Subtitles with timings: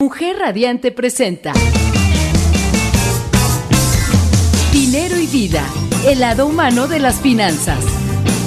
[0.00, 1.52] Mujer Radiante presenta
[4.72, 5.62] Dinero y Vida,
[6.06, 7.84] el lado humano de las finanzas.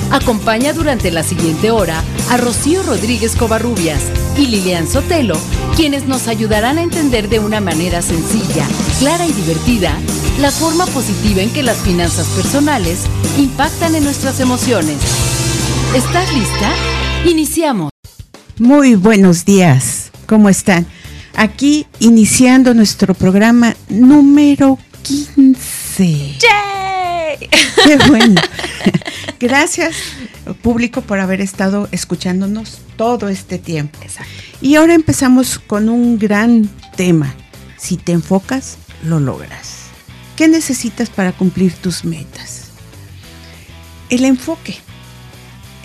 [0.10, 4.02] Acompaña durante la siguiente hora a Rocío Rodríguez Covarrubias
[4.36, 5.38] y Lilian Sotelo,
[5.76, 8.66] quienes nos ayudarán a entender de una manera sencilla,
[8.98, 9.96] clara y divertida
[10.40, 13.02] la forma positiva en que las finanzas personales
[13.38, 14.98] impactan en nuestras emociones.
[15.96, 16.74] ¿Estás lista?
[17.30, 17.92] Iniciamos.
[18.58, 20.10] Muy buenos días.
[20.26, 20.88] ¿Cómo están?
[21.36, 26.38] Aquí iniciando nuestro programa número 15.
[26.40, 27.50] ¡Yay!
[27.84, 28.42] Qué bueno.
[29.40, 29.96] Gracias,
[30.62, 34.00] público, por haber estado escuchándonos todo este tiempo.
[34.02, 34.32] Exacto.
[34.62, 37.34] Y ahora empezamos con un gran tema.
[37.78, 39.88] Si te enfocas, lo logras.
[40.38, 42.70] ¿Qué necesitas para cumplir tus metas?
[44.10, 44.78] El enfoque.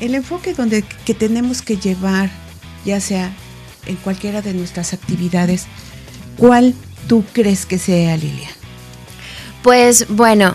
[0.00, 2.30] El enfoque donde que tenemos que llevar,
[2.84, 3.34] ya sea
[3.86, 5.66] en cualquiera de nuestras actividades,
[6.36, 6.74] ¿cuál
[7.06, 8.50] tú crees que sea, Lilian?
[9.62, 10.54] Pues bueno,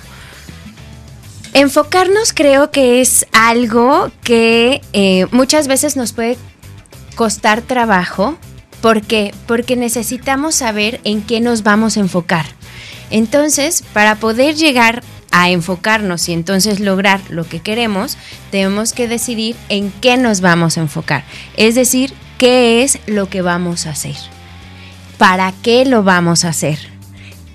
[1.54, 6.38] enfocarnos creo que es algo que eh, muchas veces nos puede
[7.16, 8.38] costar trabajo.
[8.82, 9.34] ¿Por qué?
[9.48, 12.46] Porque necesitamos saber en qué nos vamos a enfocar.
[13.12, 18.18] Entonces, para poder llegar a enfocarnos y entonces lograr lo que queremos,
[18.52, 21.24] tenemos que decidir en qué nos vamos a enfocar.
[21.58, 24.18] Es decir, qué es lo que vamos a hacer.
[25.18, 26.78] ¿Para qué lo vamos a hacer?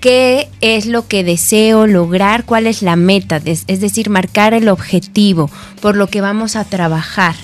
[0.01, 2.43] ¿Qué es lo que deseo lograr?
[2.43, 3.39] ¿Cuál es la meta?
[3.45, 7.35] Es decir, marcar el objetivo por lo que vamos a trabajar.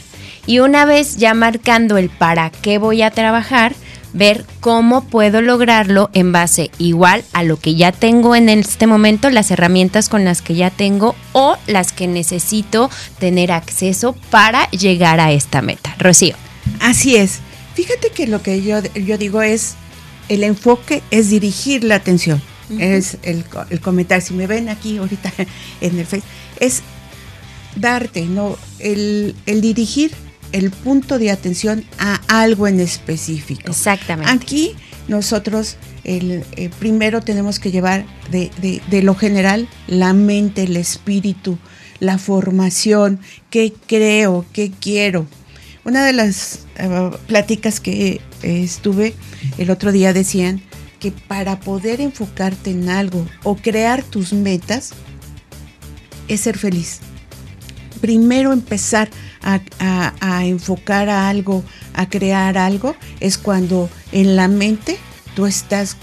[0.47, 3.75] Y una vez ya marcando el para qué voy a trabajar,
[4.11, 9.29] ver cómo puedo lograrlo en base igual a lo que ya tengo en este momento,
[9.29, 15.19] las herramientas con las que ya tengo o las que necesito tener acceso para llegar
[15.19, 15.93] a esta meta.
[15.99, 16.44] Rocío.
[16.79, 17.39] Así es.
[17.73, 19.75] Fíjate que lo que yo, yo digo es,
[20.29, 22.41] el enfoque es dirigir la atención.
[22.69, 22.81] Uh -huh.
[22.81, 24.21] Es el, el comentar.
[24.21, 25.31] Si me ven aquí ahorita
[25.81, 26.81] en el Facebook, es
[27.75, 28.57] darte, ¿no?
[28.79, 30.11] El, el dirigir
[30.51, 33.71] el punto de atención a algo en específico.
[33.71, 34.31] Exactamente.
[34.31, 34.73] Aquí
[35.07, 40.77] nosotros el, eh, primero tenemos que llevar de, de, de, lo general la mente, el
[40.77, 41.57] espíritu,
[41.99, 45.27] la formación, qué creo, qué quiero.
[45.85, 49.13] Una de las uh, pláticas que eh, estuve
[49.59, 50.59] el otro día decían
[50.99, 54.93] que para poder enfocarte en algo o crear tus metas
[56.27, 57.01] es ser feliz.
[58.01, 59.09] Primero empezar
[59.43, 61.63] a, a, a, enfocar a algo,
[61.93, 64.97] a crear algo, es cuando en la mente
[65.35, 65.97] tú estás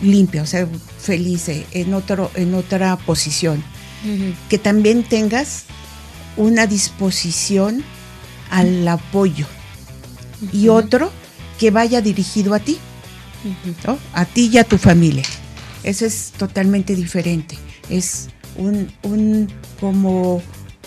[0.00, 0.68] limpio, o sea,
[1.00, 3.64] feliz, eh, en, otro, en otra posición.
[4.04, 4.34] Uh -huh.
[4.48, 5.64] Que también tengas
[6.36, 7.82] una disposición
[8.50, 9.46] al apoyo.
[10.40, 10.54] Uh -huh.
[10.54, 11.10] Y otro
[11.58, 12.78] que vaya dirigido a ti,
[13.44, 13.86] uh -huh.
[13.86, 13.98] ¿no?
[14.12, 15.24] a ti y a tu familia.
[15.82, 17.56] Eso es totalmente diferente.
[17.88, 19.48] Es un, un
[19.80, 20.42] como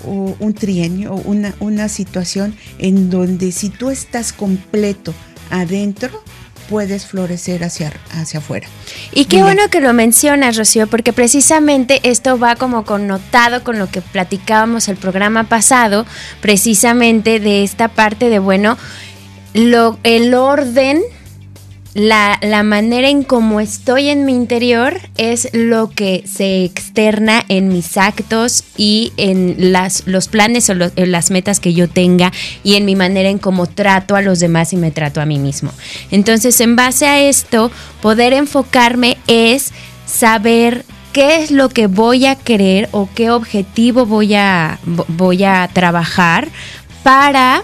[0.05, 5.13] un trienio, una, una situación en donde si tú estás completo
[5.49, 6.23] adentro,
[6.71, 8.65] puedes florecer hacia, hacia afuera.
[9.11, 9.47] Y qué Mira.
[9.47, 14.87] bueno que lo mencionas, Rocío, porque precisamente esto va como connotado con lo que platicábamos
[14.87, 16.05] el programa pasado,
[16.39, 18.77] precisamente de esta parte de, bueno,
[19.53, 21.01] lo, el orden
[21.93, 27.67] la, la, manera en cómo estoy en mi interior es lo que se externa en
[27.67, 32.31] mis actos y en las, los planes o en las metas que yo tenga
[32.63, 35.37] y en mi manera en cómo trato a los demás y me trato a mí
[35.37, 35.71] mismo.
[36.11, 37.71] Entonces, en base a esto,
[38.01, 39.71] poder enfocarme es
[40.05, 45.69] saber qué es lo que voy a querer o qué objetivo voy a, voy a
[45.73, 46.47] trabajar
[47.03, 47.63] para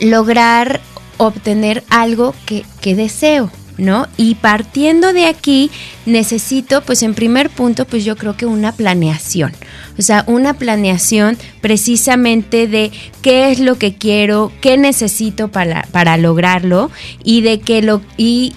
[0.00, 0.80] lograr
[1.20, 4.08] obtener algo que, que, deseo, ¿no?
[4.16, 5.70] Y partiendo de aquí,
[6.06, 9.52] necesito, pues en primer punto, pues yo creo que una planeación.
[9.98, 16.16] O sea, una planeación precisamente de qué es lo que quiero, qué necesito para, para
[16.16, 16.90] lograrlo
[17.22, 18.00] y de que lo...
[18.16, 18.54] Y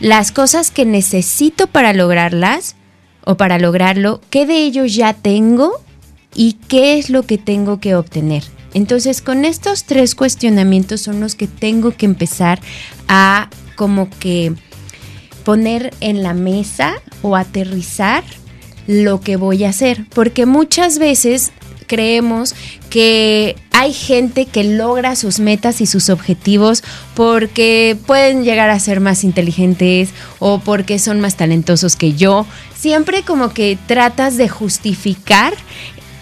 [0.00, 2.74] las cosas que necesito para lograrlas
[3.24, 5.80] o para lograrlo, qué de ello ya tengo
[6.34, 8.42] y qué es lo que tengo que obtener.
[8.74, 12.60] Entonces, con estos tres cuestionamientos son los que tengo que empezar
[13.08, 14.52] a como que
[15.44, 18.24] poner en la mesa o aterrizar
[18.86, 21.52] lo que voy a hacer, porque muchas veces
[21.86, 22.54] creemos
[22.90, 26.82] que hay gente que logra sus metas y sus objetivos
[27.14, 32.46] porque pueden llegar a ser más inteligentes o porque son más talentosos que yo.
[32.74, 35.54] Siempre como que tratas de justificar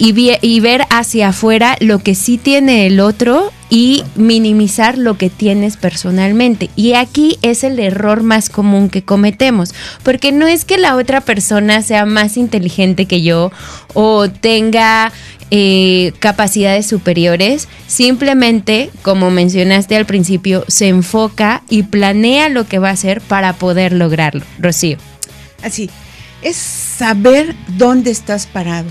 [0.05, 5.77] y, ver hacia afuera lo que sí tiene el otro y minimizar lo que tienes
[5.77, 6.69] personalmente.
[6.75, 9.73] Y aquí es el error más común que cometemos,
[10.03, 13.51] porque no es que la otra persona sea más inteligente que yo
[13.93, 15.13] o tenga
[15.51, 22.89] eh, capacidades superiores, simplemente, como mencionaste al principio, se enfoca y planea lo que va
[22.89, 24.43] a hacer para poder lograrlo.
[24.59, 24.97] Rocío.
[25.63, 25.89] Así,
[26.41, 28.89] es saber dónde estás parado.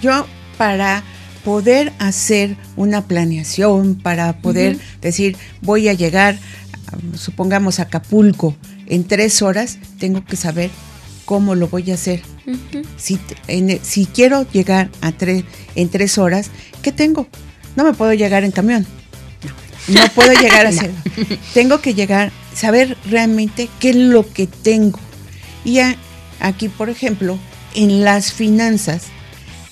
[0.00, 0.26] Yo
[0.58, 1.02] para
[1.44, 6.38] poder hacer una planeación, para poder decir voy a llegar,
[7.14, 8.54] supongamos, a Acapulco
[8.86, 10.70] en tres horas, tengo que saber
[11.24, 12.22] cómo lo voy a hacer.
[12.96, 13.18] si,
[13.82, 15.12] si, quiero llegar a
[15.74, 16.50] en tres horas,
[16.82, 17.28] ¿qué tengo?
[17.76, 18.86] No me puedo llegar en camión.
[19.88, 20.90] No, puedo llegar a hacer.
[21.54, 24.98] Tengo que llegar, saber realmente qué es lo que tengo.
[25.64, 25.78] Y
[26.40, 27.38] aquí, por ejemplo,
[27.74, 29.04] en las finanzas,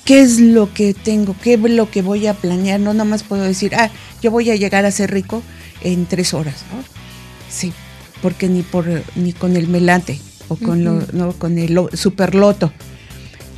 [0.07, 2.81] qué es lo que tengo, qué es lo que voy a planear.
[2.81, 3.91] No nada más puedo decir, ah,
[4.23, 5.43] yo voy a llegar a ser rico
[5.83, 6.65] en tres horas.
[6.73, 6.83] ¿no?
[7.51, 7.73] Sí,
[8.23, 8.87] porque ni, por,
[9.17, 10.19] ni con el melate
[10.49, 12.73] o con, lo, no, con el superloto.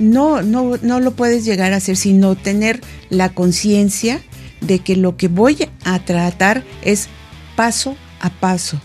[0.00, 2.80] No, no, no lo puedes llegar a hacer, sino tener
[3.10, 4.22] la conciencia
[4.60, 7.08] de que lo que voy a tratar es
[7.56, 8.80] paso a paso.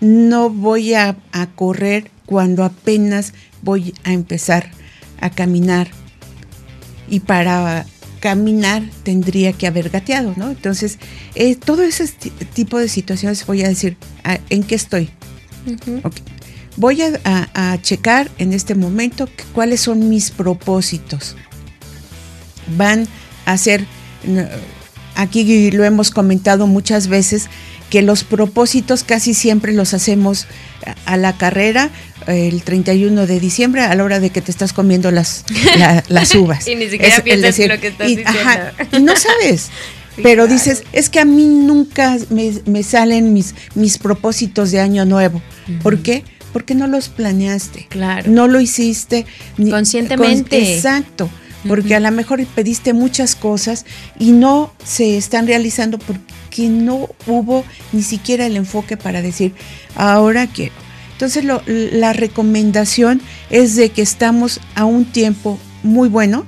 [0.00, 3.32] No voy a, a correr cuando apenas
[3.62, 4.70] voy a empezar
[5.20, 5.88] a caminar
[7.08, 7.86] y para
[8.20, 10.50] caminar tendría que haber gateado, ¿no?
[10.50, 10.98] Entonces,
[11.34, 12.08] eh, todo ese
[12.52, 15.10] tipo de situaciones voy a decir, ah, ¿en qué estoy?
[16.76, 21.36] Voy a, checar en este momento cuáles son mis propósitos.
[22.76, 23.06] Van
[23.46, 23.84] a ser,
[25.14, 27.48] aquí lo hemos comentado muchas veces,
[27.90, 30.46] que los propósitos casi siempre los hacemos
[31.06, 31.90] a la carrera
[32.28, 35.44] el 31 de diciembre a la hora de que te estás comiendo las,
[36.08, 36.68] las uvas.
[36.68, 38.32] y ni siquiera piensas lo que estás diciendo.
[38.92, 39.70] y no sabes.
[40.22, 45.40] pero dices, es que a mí nunca me, salen mis, mis propósitos de año nuevo.
[45.82, 46.24] ¿Por qué?
[46.52, 47.86] Porque no los planeaste.
[47.88, 48.30] Claro.
[48.30, 49.26] No lo hiciste
[49.70, 50.74] conscientemente.
[50.74, 51.30] exacto.
[51.66, 53.84] Porque a lo mejor pediste muchas cosas
[54.18, 59.54] y no se están realizando porque no hubo ni siquiera el enfoque para decir,
[59.96, 60.72] ahora quiero
[61.18, 63.20] entonces la recomendación
[63.50, 66.46] es de que estamos a un tiempo muy bueno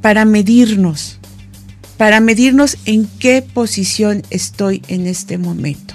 [0.00, 1.18] para medirnos,
[1.96, 5.94] para medirnos en qué posición estoy en este momento.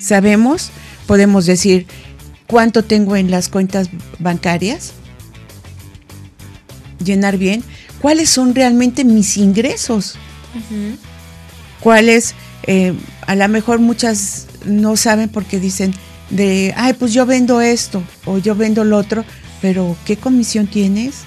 [0.00, 0.70] Sabemos,
[1.06, 1.86] podemos decir
[2.46, 4.94] cuánto tengo en las cuentas bancarias,
[7.04, 7.62] llenar bien,
[8.00, 10.14] cuáles son realmente mis ingresos,
[11.80, 12.94] cuáles, eh,
[13.26, 15.92] a lo mejor muchas no saben porque dicen,
[16.30, 19.24] de, ay, pues yo vendo esto o yo vendo lo otro,
[19.60, 21.22] pero ¿qué comisión tienes?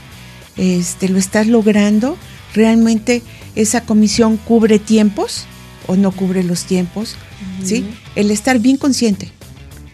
[0.57, 2.17] Este, ¿Lo estás logrando?
[2.53, 3.21] ¿Realmente
[3.55, 5.45] esa comisión cubre tiempos
[5.87, 7.15] o no cubre los tiempos?
[7.63, 7.85] ¿Sí?
[8.15, 9.31] El estar bien consciente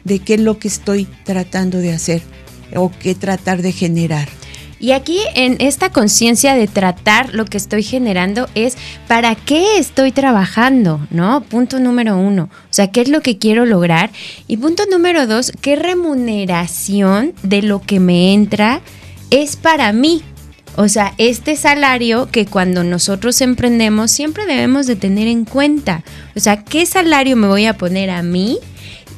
[0.04, 2.22] de qué es lo que estoy tratando de hacer
[2.76, 4.30] o qué tratar de generar.
[4.80, 8.78] Y aquí en esta conciencia de tratar lo que estoy generando es
[9.08, 11.42] para qué estoy trabajando, ¿no?
[11.42, 12.44] Punto número uno.
[12.44, 14.12] O sea, ¿qué es lo que quiero lograr?
[14.48, 18.82] Y punto número dos, ¿qué remuneración de lo que me entra
[19.32, 20.22] es para mí?
[20.76, 26.04] O sea, este salario que cuando nosotros emprendemos siempre debemos de tener en cuenta.
[26.36, 28.60] O sea, ¿qué salario me voy a poner a mí?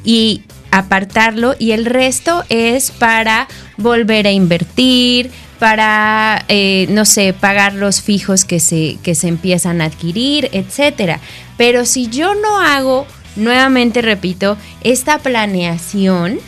[0.02, 0.40] Y
[0.70, 8.00] apartarlo y el resto es para volver a invertir, para, eh, no sé, pagar los
[8.00, 11.20] fijos que se, que se empiezan a adquirir, etcétera.
[11.58, 16.40] Pero si yo no hago, nuevamente repito, esta planeación,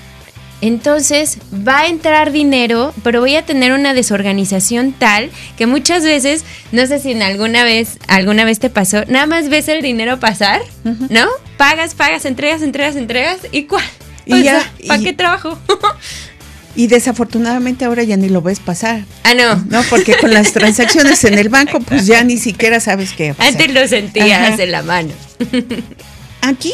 [0.62, 6.44] entonces va a entrar dinero, pero voy a tener una desorganización tal que muchas veces,
[6.72, 10.20] no sé si en alguna vez, alguna vez te pasó, nada más ves el dinero
[10.20, 10.62] pasar,
[11.10, 11.28] ¿no?
[11.58, 13.84] Pagas, pagas, entregas, entregas, entregas, ¿y cuál?
[14.24, 15.58] Y ya, ¿para qué trabajo?
[16.74, 19.04] Y desafortunadamente ahora ya ni lo ves pasar.
[19.24, 19.56] Ah, no.
[19.68, 23.34] No, porque con las transacciones en el banco, pues ya ni siquiera sabes qué.
[23.38, 25.10] Antes lo sentías en la mano.
[26.40, 26.72] Aquí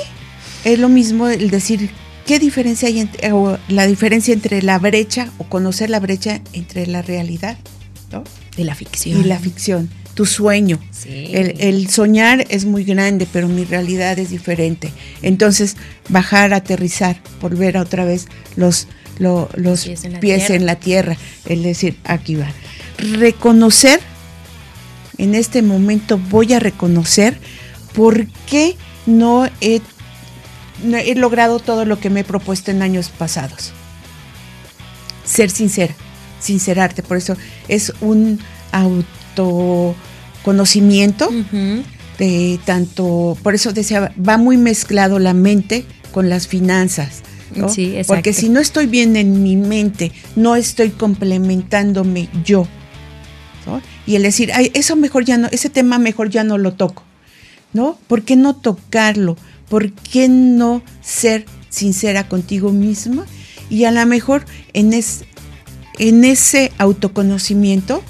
[0.65, 1.91] es lo mismo el decir
[2.27, 6.87] qué diferencia hay entre, o la diferencia entre la brecha o conocer la brecha entre
[6.87, 7.59] la realidad,
[8.13, 8.23] ¿no?
[8.57, 9.21] Y la ficción.
[9.21, 9.91] Y la ficción.
[10.15, 10.81] Tu sueño.
[10.91, 11.31] Sí.
[11.33, 14.93] El, el soñar es muy grande, pero mi realidad es diferente.
[15.23, 15.77] Entonces,
[16.09, 18.27] bajar, aterrizar, volver a otra vez
[18.57, 18.89] los
[19.19, 19.89] los
[20.21, 22.53] pies, en la, tierra, es decir, aquí va.
[22.99, 24.01] Reconocer,
[25.19, 27.39] en este momento voy a reconocer
[27.95, 29.81] por qué no he,
[31.05, 33.73] he logrado todo lo que me he propuesto en años pasados.
[35.25, 35.95] Ser sincera,
[36.41, 37.37] sincerarte, por eso
[37.69, 38.39] es un
[38.73, 41.31] autoconocimiento
[42.19, 47.23] de tanto, por eso decía, va muy mezclado la mente con las finanzas.
[47.55, 47.69] ¿No?
[47.69, 48.15] Sí, exacto.
[48.15, 52.67] Porque si no estoy bien en mi mente, no estoy complementándome yo.
[53.67, 53.83] ¿no?
[54.07, 57.05] Y el decir, Ay, eso mejor ya no, ese tema mejor ya no lo toco.
[57.73, 57.99] ¿No?
[58.07, 59.37] ¿Por qué no tocarlo?
[59.69, 63.27] ¿Por qué no ser sincera contigo misma?
[63.69, 65.25] Y a lo mejor en, es,
[65.99, 68.03] en ese autoconocimiento,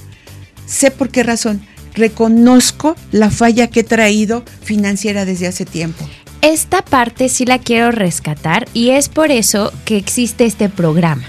[0.66, 1.60] sé por qué razón,
[1.94, 6.08] reconozco la falla que he traído financiera desde hace tiempo.
[6.40, 11.24] Esta parte sí la quiero rescatar y es por eso que existe este programa,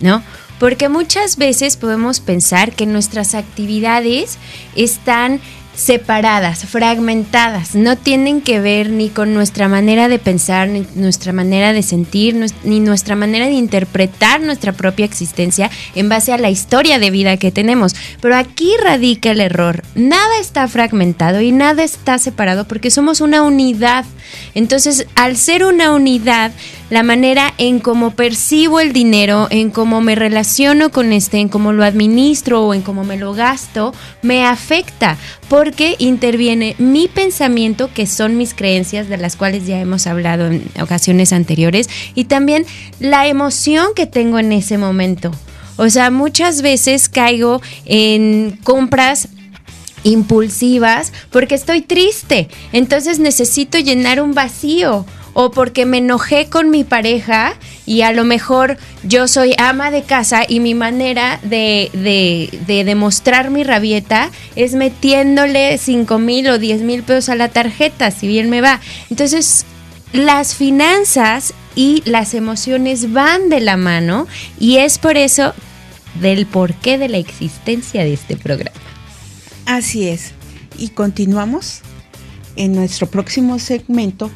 [0.00, 0.22] ¿no?
[0.60, 4.38] Porque muchas veces podemos pensar que nuestras actividades
[4.76, 5.40] están
[5.76, 11.72] separadas, fragmentadas, no tienen que ver ni con nuestra manera de pensar, ni nuestra manera
[11.74, 16.98] de sentir, ni nuestra manera de interpretar nuestra propia existencia en base a la historia
[16.98, 17.94] de vida que tenemos.
[18.20, 19.82] Pero aquí radica el error.
[19.94, 24.06] Nada está fragmentado y nada está separado porque somos una unidad.
[24.54, 26.52] Entonces, al ser una unidad,
[26.90, 31.72] la manera en cómo percibo el dinero, en cómo me relaciono con este, en cómo
[31.72, 35.16] lo administro o en cómo me lo gasto, me afecta
[35.48, 40.64] porque interviene mi pensamiento, que son mis creencias, de las cuales ya hemos hablado en
[40.80, 42.66] ocasiones anteriores, y también
[43.00, 45.32] la emoción que tengo en ese momento.
[45.76, 49.28] O sea, muchas veces caigo en compras
[50.04, 55.04] impulsivas porque estoy triste, entonces necesito llenar un vacío
[55.38, 60.02] o porque me enojé con mi pareja y a lo mejor yo soy ama de
[60.02, 61.90] casa y mi manera de,
[62.66, 68.10] de, demostrar mi rabieta es metiéndole 5 mil o 10 mil pesos a la tarjeta,
[68.10, 68.80] si bien me va.
[69.10, 69.66] Entonces,
[70.14, 74.26] las finanzas y las emociones van de la mano
[74.58, 75.52] y es por eso
[76.18, 78.80] del porqué de la existencia de este programa.
[79.66, 80.32] Así es.
[80.78, 81.82] Y continuamos
[82.56, 84.30] en nuestro próximo segmento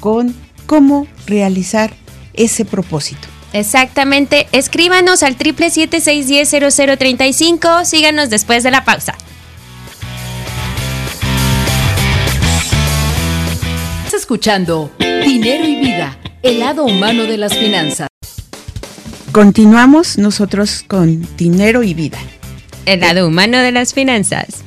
[0.00, 0.34] con
[0.66, 1.92] cómo realizar
[2.34, 3.28] ese propósito.
[3.52, 4.46] Exactamente.
[4.52, 6.28] Escríbanos al triple siete seis
[7.84, 9.14] Síganos después de la pausa.
[14.04, 18.08] Estás escuchando Dinero y Vida, el lado humano de las finanzas.
[19.32, 22.18] Continuamos nosotros con Dinero y Vida.
[22.86, 24.64] El lado humano de las finanzas.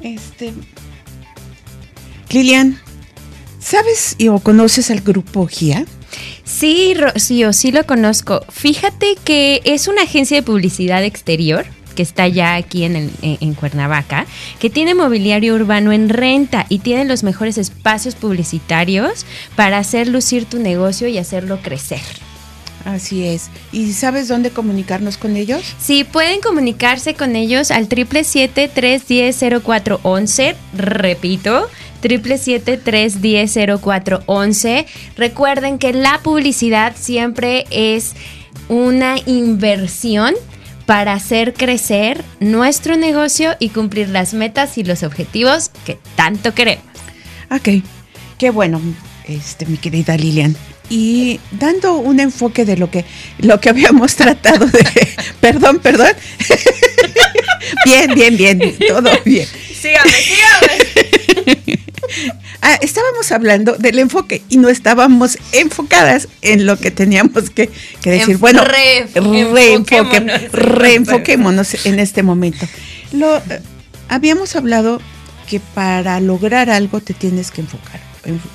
[0.00, 0.52] Este.
[2.30, 2.80] Lilian,
[3.64, 5.86] ¿Sabes o conoces al grupo GIA?
[6.44, 8.44] Sí, Rocío, sí lo conozco.
[8.50, 11.64] Fíjate que es una agencia de publicidad exterior
[11.96, 14.26] que está ya aquí en, en, Cuernavaca,
[14.58, 19.24] que tiene mobiliario urbano en renta y tiene los mejores espacios publicitarios
[19.56, 22.02] para hacer lucir tu negocio y hacerlo crecer.
[22.84, 23.48] Así es.
[23.72, 25.62] ¿Y sabes dónde comunicarnos con ellos?
[25.78, 30.54] Sí, pueden comunicarse con ellos al 777-310-0411.
[30.76, 31.70] Repito,
[32.04, 34.86] 777-310-0411.
[35.16, 38.12] Recuerden que la publicidad siempre es
[38.68, 40.34] una inversión
[40.86, 46.84] para hacer crecer nuestro negocio y cumplir las metas y los objetivos que tanto queremos.
[47.50, 47.68] Ok,
[48.38, 48.80] qué bueno,
[49.26, 50.54] este, mi querida Lilian.
[50.90, 53.06] Y dando un enfoque de lo que,
[53.38, 55.08] lo que habíamos tratado de...
[55.40, 56.12] perdón, perdón.
[57.84, 59.46] bien, bien, bien, todo bien.
[59.46, 61.23] Sígame, sígame.
[62.60, 67.70] Ah, estábamos hablando del enfoque y no estábamos enfocadas en lo que teníamos que,
[68.02, 68.38] decir.
[68.38, 68.62] bueno,
[70.52, 72.66] reenfoquémonos, en este momento.
[73.12, 73.60] Lo, eh,
[74.08, 75.00] habíamos hablado
[75.48, 78.00] que para lograr algo te tienes que enfocar.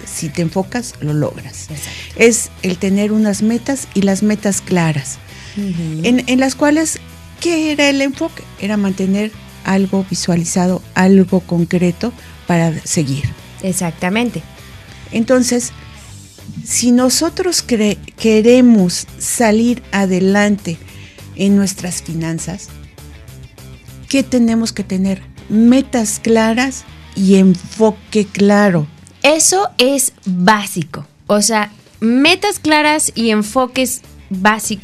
[0.06, 1.68] Si te enfocas, lo logras.
[2.16, 5.20] Es el tener unas metas y las metas claras,
[5.56, 7.00] en, en las cuales,
[7.40, 8.44] ¿qué era el enfoque?
[8.60, 9.32] Era mantener
[9.66, 12.12] algo visualizado, algo concreto
[12.50, 13.30] para seguir.
[13.62, 14.42] Exactamente.
[15.12, 15.72] Entonces,
[16.66, 20.80] si nosotros queremos salir adelante
[21.36, 22.70] en nuestras finanzas,
[24.08, 25.22] ¿qué tenemos que tener?
[25.48, 28.88] Metas claras y enfoque claro.
[29.22, 31.06] Eso es básico.
[31.28, 34.02] O sea, metas claras y enfoques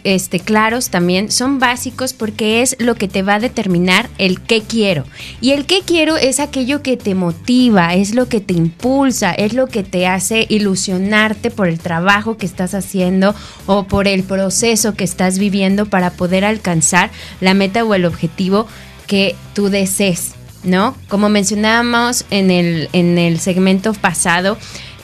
[0.04, 4.62] este, claros también son básicos porque es lo que te va a determinar el qué
[4.64, 5.06] quiero.
[5.42, 9.54] Y el qué quiero es aquello que te motiva, es lo que te impulsa, es
[9.54, 13.36] lo que te hace ilusionarte por el trabajo que estás haciendo
[13.68, 18.68] o por el proceso que estás viviendo para poder alcanzar la meta o el objetivo
[19.06, 20.32] que tú desees,
[20.64, 20.96] ¿no?
[21.08, 24.58] Como mencionábamos en el, en el segmento pasado,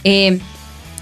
[0.03, 0.39] eh,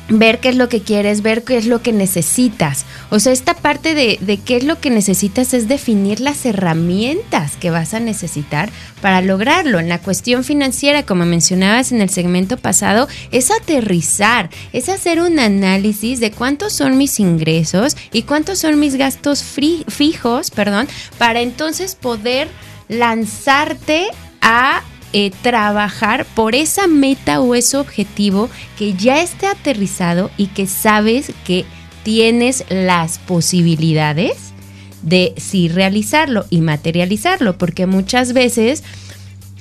[0.09, 2.85] ver qué es lo que quieres, ver qué es lo que necesitas.
[3.09, 7.69] O sea, esta parte de, qué es lo que necesitas es definir las herramientas que
[7.69, 8.69] vas a necesitar
[9.01, 9.79] para lograrlo.
[9.79, 15.39] En la cuestión financiera, como mencionabas en el segmento pasado, es aterrizar, es hacer un
[15.39, 20.87] análisis de cuántos son mis ingresos y cuántos son mis gastos fijos, perdón,
[21.17, 22.47] para entonces poder
[22.87, 24.07] lanzarte
[24.41, 30.67] a eh, trabajar por esa meta o ese objetivo que ya esté aterrizado y que
[30.67, 31.65] sabes que
[32.03, 34.53] tienes las posibilidades
[35.01, 38.83] de sí realizarlo y materializarlo, porque muchas veces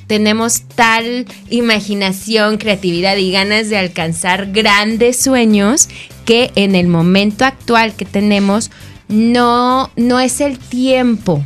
[0.07, 5.88] tenemos tal imaginación, creatividad y ganas de alcanzar grandes sueños
[6.25, 8.71] que en el momento actual que tenemos
[9.09, 11.45] no, no es el tiempo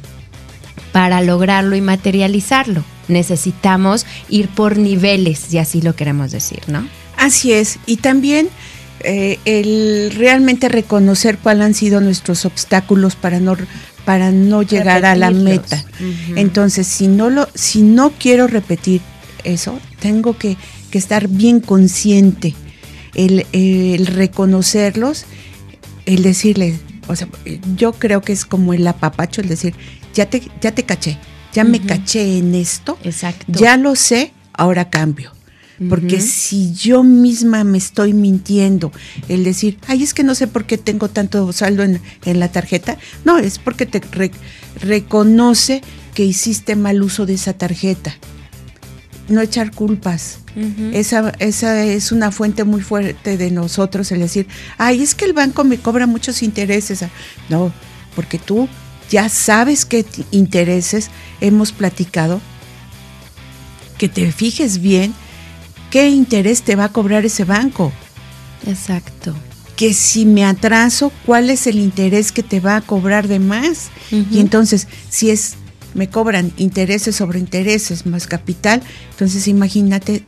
[0.92, 6.86] para lograrlo y materializarlo necesitamos ir por niveles, si así lo queremos decir, ¿no?
[7.16, 8.48] Así es, y también
[9.00, 13.56] eh, el realmente reconocer cuáles han sido nuestros obstáculos para no
[14.04, 15.84] para no llegar a la meta.
[16.34, 19.00] Entonces, si no lo, si no quiero repetir
[19.44, 20.56] eso, tengo que,
[20.92, 22.54] estar bien consciente,
[23.14, 25.24] el, el, reconocerlos,
[26.04, 27.28] el decirles, o sea,
[27.76, 29.74] yo creo que es como el apapacho, el decir,
[30.12, 31.16] ya te, ya te caché,
[31.52, 33.44] ya me caché en esto, Exacto.
[33.48, 35.32] ya lo sé, ahora cambio.
[35.88, 38.92] Porque si yo misma me estoy mintiendo,
[39.28, 42.98] el decir, ay, es que no sé por qué tengo tanto saldo en, la tarjeta,
[43.24, 44.00] no, es porque te
[44.80, 45.82] reconoce
[46.14, 48.14] que hiciste mal uso de esa tarjeta.
[49.28, 50.38] No echar culpas.
[50.92, 54.46] esa, esa es una fuente muy fuerte de nosotros, el decir,
[54.78, 57.04] ay, es que el banco me cobra muchos intereses.
[57.48, 57.72] No,
[58.14, 58.68] porque tú
[59.12, 62.40] ya sabes qué intereses hemos platicado,
[63.98, 65.14] que te fijes bien
[65.92, 67.92] qué interés te va a cobrar ese banco.
[68.66, 69.34] Exacto.
[69.76, 73.90] Que si me atraso, ¿cuál es el interés que te va a cobrar de más?
[74.10, 75.56] Y entonces, si es
[75.92, 80.24] me cobran intereses sobre intereses más capital, entonces imagínate,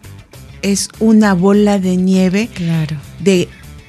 [0.61, 2.99] es una bola de nieve claro.
[3.21, 3.49] de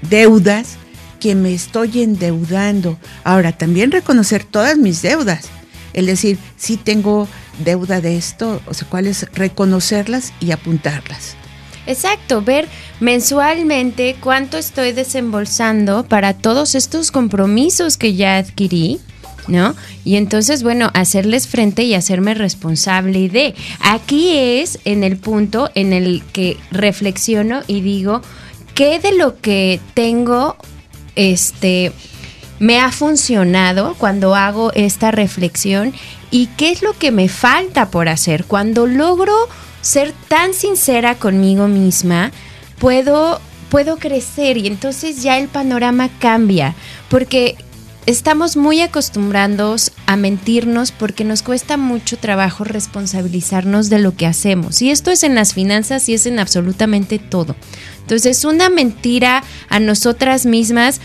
[0.10, 0.78] deudas
[1.20, 2.98] que me estoy endeudando.
[3.24, 5.46] Ahora, también reconocer todas mis deudas.
[5.94, 7.28] El decir, si tengo
[7.64, 11.36] deuda de esto, o sea, cuáles, reconocerlas y apuntarlas.
[11.88, 12.68] Exacto, ver
[13.00, 19.00] mensualmente cuánto estoy desembolsando para todos estos compromisos que ya adquirí,
[19.48, 19.76] ¿no?
[20.04, 23.54] Y entonces, bueno, hacerles frente y hacerme responsable de.
[23.80, 28.22] Aquí es en el punto en el que reflexiono y digo,
[28.74, 30.58] ¿qué de lo que tengo
[31.16, 31.92] este,
[32.60, 35.94] me ha funcionado cuando hago esta reflexión
[36.32, 38.46] y qué es lo que me falta por hacer.
[38.46, 39.34] Cuando logro
[39.82, 42.32] ser tan sincera conmigo misma,
[42.80, 46.76] puedo, puedo crecer y entonces ya el panorama cambia,
[47.10, 47.56] porque
[48.06, 54.82] estamos muy acostumbrados a mentirnos porque nos cuesta mucho trabajo responsabilizarnos de lo que hacemos.
[54.82, 57.56] Y esto es en las finanzas y es en absolutamente todo.
[58.06, 61.02] Entonces, una mentira a nosotras mismas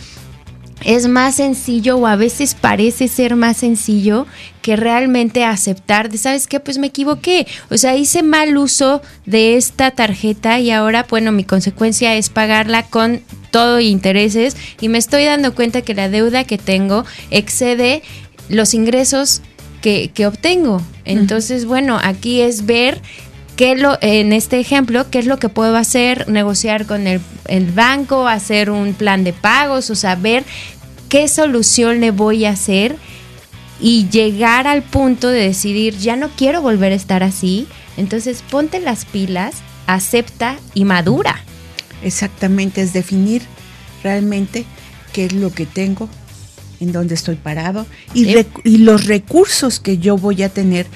[0.84, 4.26] es más sencillo o a veces parece ser más sencillo
[4.60, 6.60] que realmente aceptar de, ¿sabes qué?
[6.60, 7.46] Pues me equivoqué.
[7.70, 12.82] O sea, hice mal uso de esta tarjeta y ahora, bueno, mi consecuencia es pagarla
[12.82, 18.02] con todo intereses y me estoy dando cuenta que la deuda que tengo excede
[18.50, 19.40] los ingresos
[19.80, 20.82] que, que obtengo.
[21.04, 23.00] Entonces, bueno, aquí es ver
[23.60, 27.70] qué lo, en este ejemplo, qué es lo que puedo hacer, negociar con el, el
[27.72, 30.44] banco, hacer un plan de pagos, o saber
[31.10, 32.96] qué solución le voy a hacer
[33.78, 37.66] y llegar al punto de decidir, ya no quiero volver a estar así,
[37.98, 41.44] entonces ponte las pilas, acepta y madura.
[42.02, 43.42] Exactamente, es definir
[44.02, 44.64] realmente
[45.12, 46.08] qué es lo que tengo,
[46.80, 50.86] en dónde estoy parado y, y los recursos que yo voy a tener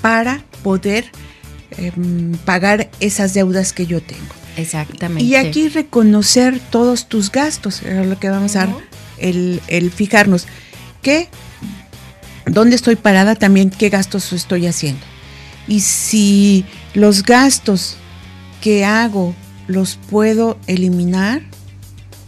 [0.00, 1.12] para poder
[1.78, 4.22] Em, pagar esas deudas que yo tengo.
[4.56, 5.24] Exactamente.
[5.24, 8.68] Y aquí reconocer todos tus gastos, es lo que vamos a
[9.18, 10.46] el, el fijarnos.
[11.02, 11.28] ¿Qué?
[12.46, 13.34] ¿Dónde estoy parada?
[13.34, 15.02] También qué gastos estoy haciendo.
[15.68, 17.96] Y si los gastos
[18.62, 19.34] que hago
[19.66, 21.42] los puedo eliminar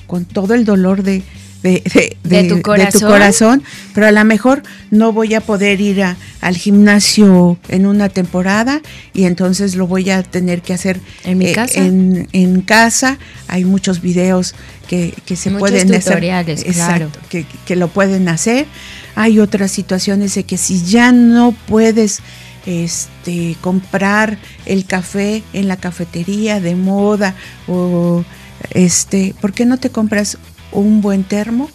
[0.07, 1.23] con todo el dolor de,
[1.63, 3.63] de, tu corazón.
[3.95, 6.03] pero a lo mejor no voy a poder ir
[6.41, 8.81] al gimnasio en una temporada
[9.13, 11.81] y entonces lo voy a tener que hacer en mi eh, casa.
[11.81, 13.19] En, casa
[13.49, 14.55] hay muchos videos
[14.87, 17.11] que, se pueden tutoriales, hacer, claro.
[17.29, 18.67] que, que lo pueden hacer.
[19.15, 22.21] Hay otras situaciones de que si ya no puedes
[22.67, 27.35] este, comprar el café en la cafetería de moda
[27.67, 28.25] o
[28.71, 30.37] este, ¿por qué no te compras
[30.73, 31.71] un buen termo?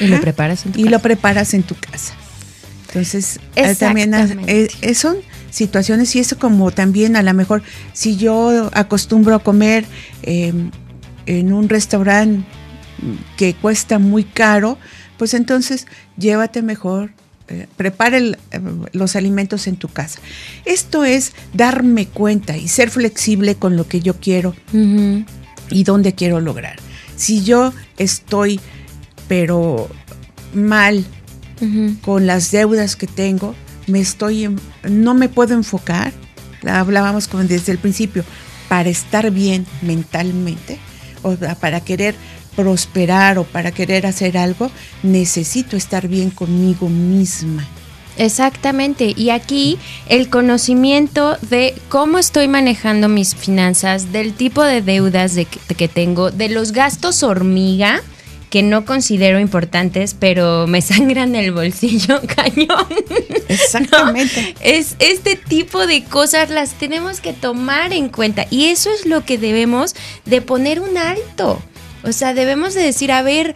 [0.00, 0.90] y lo preparas en tu y casa.
[0.92, 2.14] lo preparas en tu casa.
[2.88, 4.70] Entonces, eh, también eh, Exactamente.
[4.82, 5.16] eh, son
[5.50, 9.84] situaciones y eso como también a lo mejor si yo acostumbro a comer
[10.22, 10.52] eh,
[11.26, 12.44] en un restaurante
[13.36, 14.78] que cuesta muy caro,
[15.16, 17.12] pues entonces llévate mejor,
[17.48, 18.60] eh, prepara el, eh,
[18.92, 20.20] los alimentos en tu casa.
[20.64, 24.54] Esto es darme cuenta y ser flexible con lo que yo quiero
[25.70, 26.76] y dónde quiero lograr.
[27.18, 28.60] Si yo estoy,
[29.26, 29.88] pero
[30.54, 31.04] mal
[32.02, 33.54] con las deudas que tengo,
[33.88, 34.56] me estoy,
[34.88, 36.12] no me puedo enfocar.
[36.66, 38.24] Hablábamos desde el principio,
[38.68, 40.78] para estar bien mentalmente,
[41.22, 42.14] o para querer
[42.54, 44.70] prosperar o para querer hacer algo,
[45.02, 47.66] necesito estar bien conmigo misma.
[48.18, 49.14] Exactamente.
[49.16, 49.78] Y aquí
[50.08, 55.88] el conocimiento de cómo estoy manejando mis finanzas, del tipo de deudas de que, que
[55.88, 58.02] tengo, de los gastos hormiga
[58.50, 62.86] que no considero importantes, pero me sangran el bolsillo cañón.
[63.48, 64.54] Exactamente.
[64.60, 69.24] Es este tipo de cosas las tenemos que tomar en cuenta y eso es lo
[69.24, 71.62] que debemos de poner un alto.
[72.04, 73.54] O sea, debemos de decir, a ver,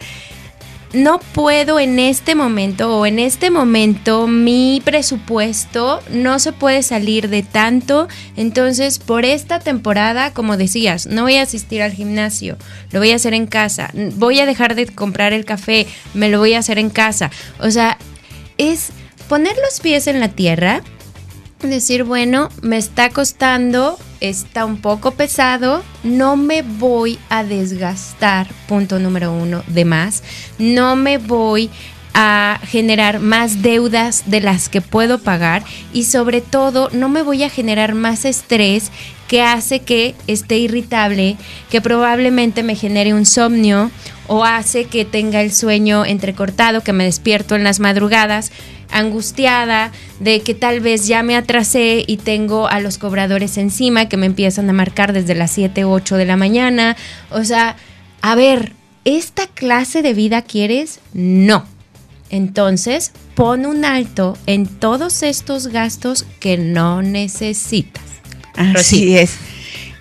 [0.93, 7.29] no puedo en este momento o en este momento mi presupuesto no se puede salir
[7.29, 8.07] de tanto.
[8.35, 12.57] Entonces, por esta temporada, como decías, no voy a asistir al gimnasio,
[12.91, 13.91] lo voy a hacer en casa.
[14.15, 17.31] Voy a dejar de comprar el café, me lo voy a hacer en casa.
[17.59, 17.97] O sea,
[18.57, 18.91] es
[19.27, 20.83] poner los pies en la tierra,
[21.61, 28.97] decir, bueno, me está costando, está un poco pesado, no me voy a desgastar, punto
[28.97, 30.23] número uno, de más,
[30.57, 31.69] no me voy
[32.13, 37.43] a generar más deudas de las que puedo pagar y sobre todo no me voy
[37.43, 38.91] a generar más estrés
[39.27, 41.37] que hace que esté irritable,
[41.69, 43.91] que probablemente me genere insomnio
[44.27, 48.51] o hace que tenga el sueño entrecortado, que me despierto en las madrugadas
[48.93, 54.17] angustiada de que tal vez ya me atrasé y tengo a los cobradores encima que
[54.17, 56.95] me empiezan a marcar desde las 7 o 8 de la mañana.
[57.31, 57.75] O sea,
[58.21, 58.73] a ver,
[59.05, 60.99] ¿esta clase de vida quieres?
[61.13, 61.65] No.
[62.29, 68.03] Entonces, pon un alto en todos estos gastos que no necesitas.
[68.55, 69.35] Así es.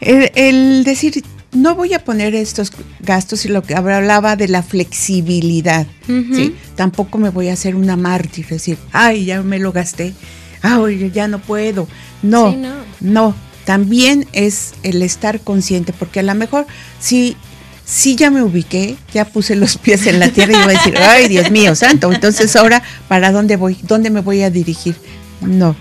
[0.01, 4.63] El, el decir, no voy a poner estos gastos y lo que hablaba de la
[4.63, 5.87] flexibilidad.
[6.07, 6.55] ¿sí?
[6.77, 10.15] Tampoco me voy a hacer una mártir, decir, ay, ya me lo gasté,
[10.63, 11.87] ay, ya no puedo.
[12.23, 12.75] No, Sí, no.
[13.01, 13.35] no.
[13.65, 16.67] También es el estar consciente, porque a lo mejor
[16.99, 17.37] si,
[17.85, 20.97] si ya me ubiqué, ya puse los pies en la tierra y voy a decir,
[20.99, 22.11] ay, Dios mío, santo.
[22.13, 23.77] Entonces ahora, ¿para dónde voy?
[23.83, 24.97] ¿Dónde me voy a dirigir?
[25.43, 25.77] No.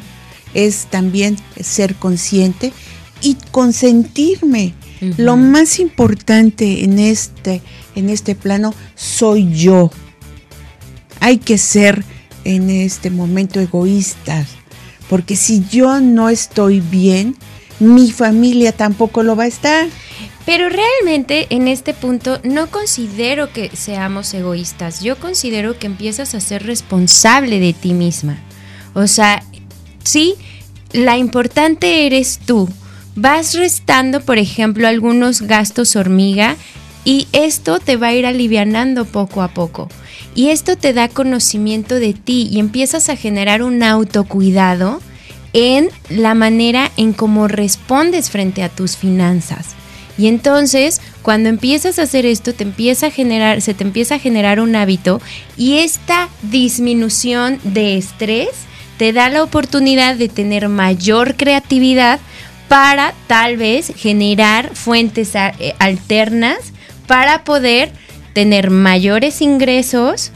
[0.53, 2.71] Es también ser consciente
[3.21, 4.73] y consentirme.
[5.17, 7.61] Lo más importante en este,
[7.95, 9.91] en este plano soy yo.
[11.19, 12.03] Hay que ser
[12.43, 14.47] en este momento egoístas,
[15.09, 17.35] porque si yo no estoy bien,
[17.79, 19.87] mi familia tampoco lo va a estar.
[20.45, 25.01] Pero realmente en este punto no considero que seamos egoístas.
[25.01, 28.39] Yo considero que empiezas a ser responsable de ti misma.
[28.93, 29.43] O sea,
[30.03, 30.35] sí,
[30.91, 32.69] la importante eres tú.
[33.15, 36.55] Vas restando, por ejemplo, algunos gastos hormiga
[37.03, 39.89] y esto te va a ir alivianando poco a poco.
[40.33, 45.01] Y esto te da conocimiento de ti y empiezas a generar un autocuidado
[45.53, 49.75] en la manera en cómo respondes frente a tus finanzas.
[50.17, 54.19] Y entonces, cuando empiezas a hacer esto, te empieza a generar, se te empieza a
[54.19, 55.19] generar un hábito
[55.57, 58.49] y esta disminución de estrés
[58.97, 62.19] te da la oportunidad de tener mayor creatividad
[62.71, 66.71] para tal vez generar fuentes eh, alternas
[67.05, 67.91] para poder
[68.31, 70.31] tener mayores ingresos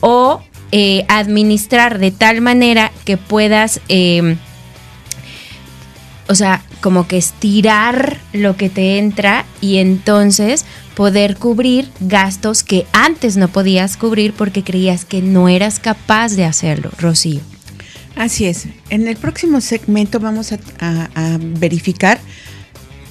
[0.00, 4.36] o eh, administrar de tal manera que puedas eh,
[6.26, 10.64] o sea, como que estirar lo que te entra y entonces
[10.96, 16.46] poder cubrir gastos que antes no podías cubrir porque creías que no eras capaz de
[16.46, 17.42] hacerlo, Rocío.
[18.16, 18.66] Así es.
[18.90, 22.18] En el próximo segmento vamos a, a- a verificar,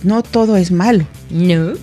[0.03, 1.73] no todo es malo, No.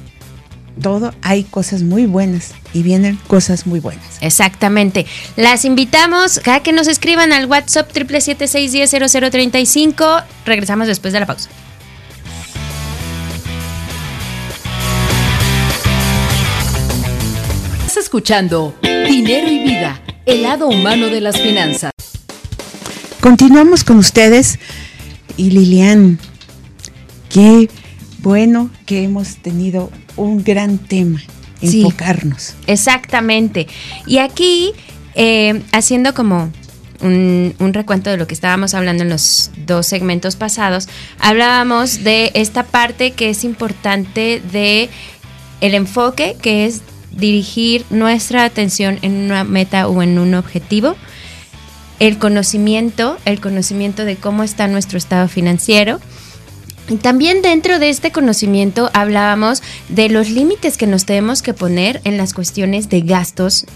[0.83, 4.05] todo hay cosas muy buenas y vienen cosas muy buenas.
[4.21, 5.07] Exactamente.
[5.37, 10.25] Las invitamos a que nos escriban al WhatsApp 777-610-0035.
[10.45, 11.49] Regresamos después de la pausa.
[17.87, 21.91] Estás escuchando Dinero y Vida, el lado humano de las finanzas.
[23.23, 24.59] Continuamos con ustedes
[25.37, 26.19] y Lilian,
[27.31, 27.71] qué
[28.19, 31.23] bueno que hemos tenido un gran tema,
[31.61, 32.57] enfocarnos.
[32.67, 33.69] exactamente.
[34.09, 34.73] Y aquí,
[35.15, 36.51] eh, haciendo como
[37.01, 40.89] un, un, recuento de lo que estábamos hablando en los dos segmentos pasados,
[41.21, 44.91] hablábamos de esta parte que es importante de
[45.61, 46.83] el enfoque, que es
[47.13, 50.97] dirigir nuestra atención en una meta o en un objetivo,
[52.03, 56.01] el conocimiento, el conocimiento de cómo está nuestro estado financiero,
[56.89, 62.01] y también dentro de este conocimiento hablábamos de los límites que nos tenemos que poner
[62.03, 63.67] en las cuestiones de gastos.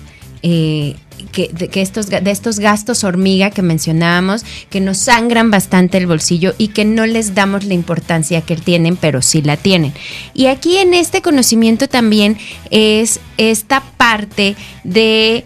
[0.43, 0.97] Eh,
[1.33, 6.07] que, de, que estos, de estos gastos hormiga que mencionábamos, que nos sangran bastante el
[6.07, 9.95] bolsillo y que no les damos la importancia que tienen, pero sí la tienen.
[10.35, 12.37] Y aquí en este conocimiento también
[12.71, 15.45] es esta parte de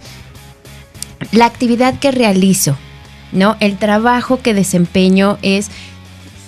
[1.32, 2.76] la actividad que realizo,
[3.32, 3.56] ¿no?
[3.60, 5.70] El trabajo que desempeño es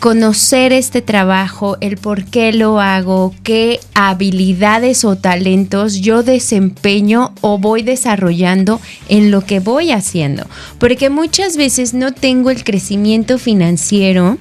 [0.03, 7.59] conocer este trabajo, el por qué lo hago, qué habilidades o talentos yo desempeño o
[7.59, 10.45] voy desarrollando en lo que voy haciendo.
[10.81, 14.39] Porque muchas veces no tengo el crecimiento financiero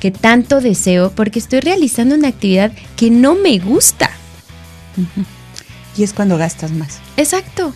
[0.00, 4.10] que tanto deseo porque estoy realizando una actividad que no me gusta.
[5.96, 6.98] Y es cuando gastas más.
[7.16, 7.72] Exacto.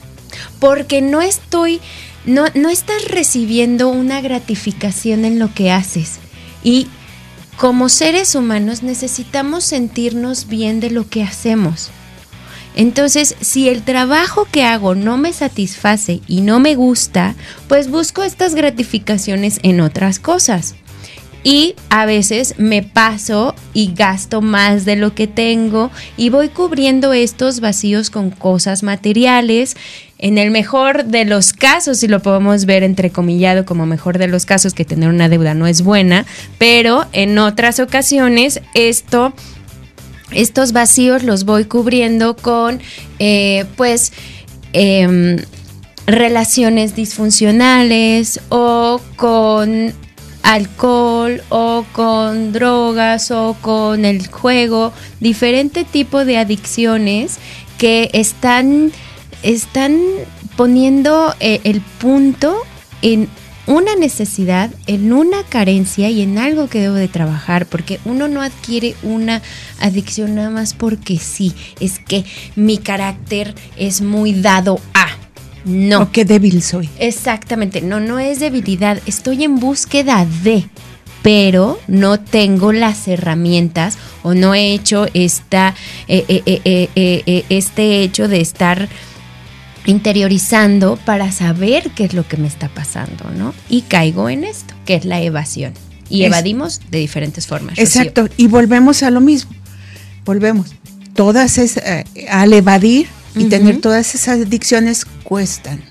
[0.59, 1.81] Porque no estoy,
[2.25, 6.19] no, no estás recibiendo una gratificación en lo que haces.
[6.63, 6.89] Y
[7.57, 11.91] como seres humanos necesitamos sentirnos bien de lo que hacemos.
[12.77, 17.37] Entonces, si el trabajo que hago no me satisface y no me gusta,
[17.69, 20.75] pues busco estas gratificaciones en otras cosas.
[21.45, 27.13] Y a veces me paso y gasto más de lo que tengo y voy cubriendo
[27.13, 29.77] estos vacíos con cosas materiales
[30.25, 34.47] en el mejor de los casos, si lo podemos ver entrecomillado como mejor de los
[34.47, 36.25] casos, que tener una deuda no es buena,
[36.57, 39.35] pero en otras ocasiones esto
[40.31, 42.81] estos vacíos los voy cubriendo con,
[43.19, 44.15] eh, pues,
[44.73, 45.45] eh,
[46.07, 49.93] relaciones disfuncionales o con
[50.43, 57.37] alcohol o con drogas o con el juego, diferente tipo de adicciones
[57.77, 58.91] que están
[59.45, 60.01] están
[60.57, 62.57] poniendo eh, el punto
[63.03, 63.29] en
[63.67, 68.43] una necesidad, en una carencia y en algo que debo de trabajar, porque uno no
[68.43, 69.43] adquiere una
[69.81, 72.25] adicción nada más porque sí, es que
[72.57, 75.07] mi carácter es muy dado a.
[75.65, 76.03] No.
[76.03, 76.91] O qué débil soy.
[76.99, 80.69] Exactamente, no, no es debilidad, estoy en búsqueda de,
[81.23, 85.75] pero no tengo las herramientas o no he hecho esta,
[86.07, 88.91] eh, eh, este hecho de estar
[89.87, 93.55] interiorizando para saber qué es lo que me está pasando, ¿no?
[93.69, 95.75] Y caigo en esto, que es la evasión.
[96.09, 97.79] Y evadimos de diferentes formas.
[97.79, 99.53] Exacto, y volvemos a lo mismo.
[100.25, 100.75] Volvemos.
[101.15, 105.83] Todas es, eh, al evadir y tener todas esas adicciones cuestan.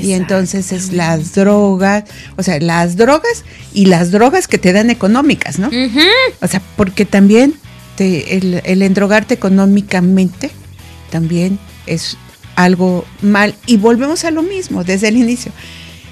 [0.00, 2.04] Y entonces es las drogas,
[2.36, 5.70] o sea, las drogas y las drogas que te dan económicas, ¿no?
[6.40, 7.54] O sea, porque también
[7.96, 10.50] te, el, el endrogarte económicamente
[11.10, 12.16] también es
[12.58, 13.54] algo mal.
[13.66, 15.52] Y volvemos a lo mismo desde el inicio.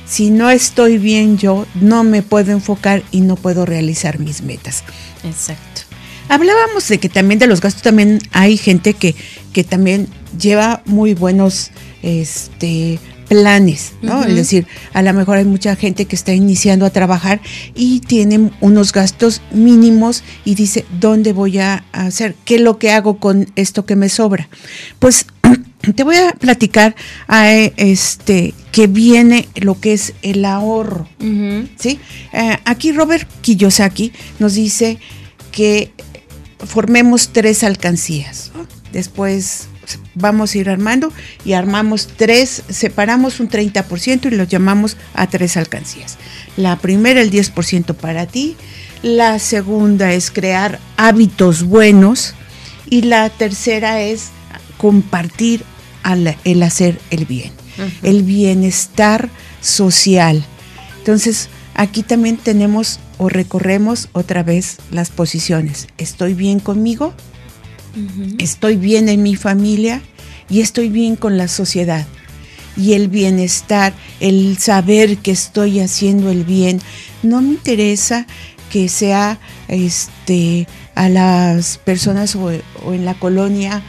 [0.06, 4.84] Si no estoy bien yo, no me puedo enfocar y no puedo realizar mis metas.
[5.24, 5.82] Exacto.
[6.28, 9.16] Hablábamos de que también de los gastos también hay gente que,
[9.52, 11.70] que también lleva muy buenos
[12.02, 14.22] este, planes, ¿no?
[14.24, 17.40] Es decir, a lo mejor hay mucha gente que está iniciando a trabajar
[17.74, 22.36] y tiene unos gastos mínimos y dice, ¿dónde voy a hacer?
[22.44, 24.48] ¿Qué es lo que hago con esto que me sobra?
[24.98, 25.26] Pues
[25.94, 26.94] te voy a platicar
[27.28, 31.08] a, este que viene lo que es el ahorro.
[31.76, 31.98] ¿sí?
[32.32, 34.98] Eh, aquí Robert Kiyosaki nos dice
[35.52, 35.92] que
[36.58, 38.52] formemos tres alcancías.
[38.92, 39.68] Después
[40.14, 41.12] vamos a ir armando
[41.44, 46.18] y armamos tres, separamos un 30% y los llamamos a tres alcancías.
[46.56, 48.56] La primera, el 10% para ti.
[49.02, 52.34] La segunda es crear hábitos buenos.
[52.88, 54.28] Y la tercera es
[54.78, 55.64] compartir
[56.44, 57.52] el hacer el bien,
[58.02, 59.28] el bienestar
[59.60, 60.44] social.
[60.98, 65.88] Entonces, aquí también tenemos o recorremos otra vez las posiciones.
[65.98, 67.12] Estoy bien conmigo,
[68.38, 70.02] estoy bien en mi familia
[70.48, 72.06] y estoy bien con la sociedad.
[72.76, 76.80] Y el bienestar, el saber que estoy haciendo el bien,
[77.22, 78.26] no me interesa
[78.70, 79.38] que sea
[79.68, 82.50] este a las personas o
[82.92, 83.82] en la colonia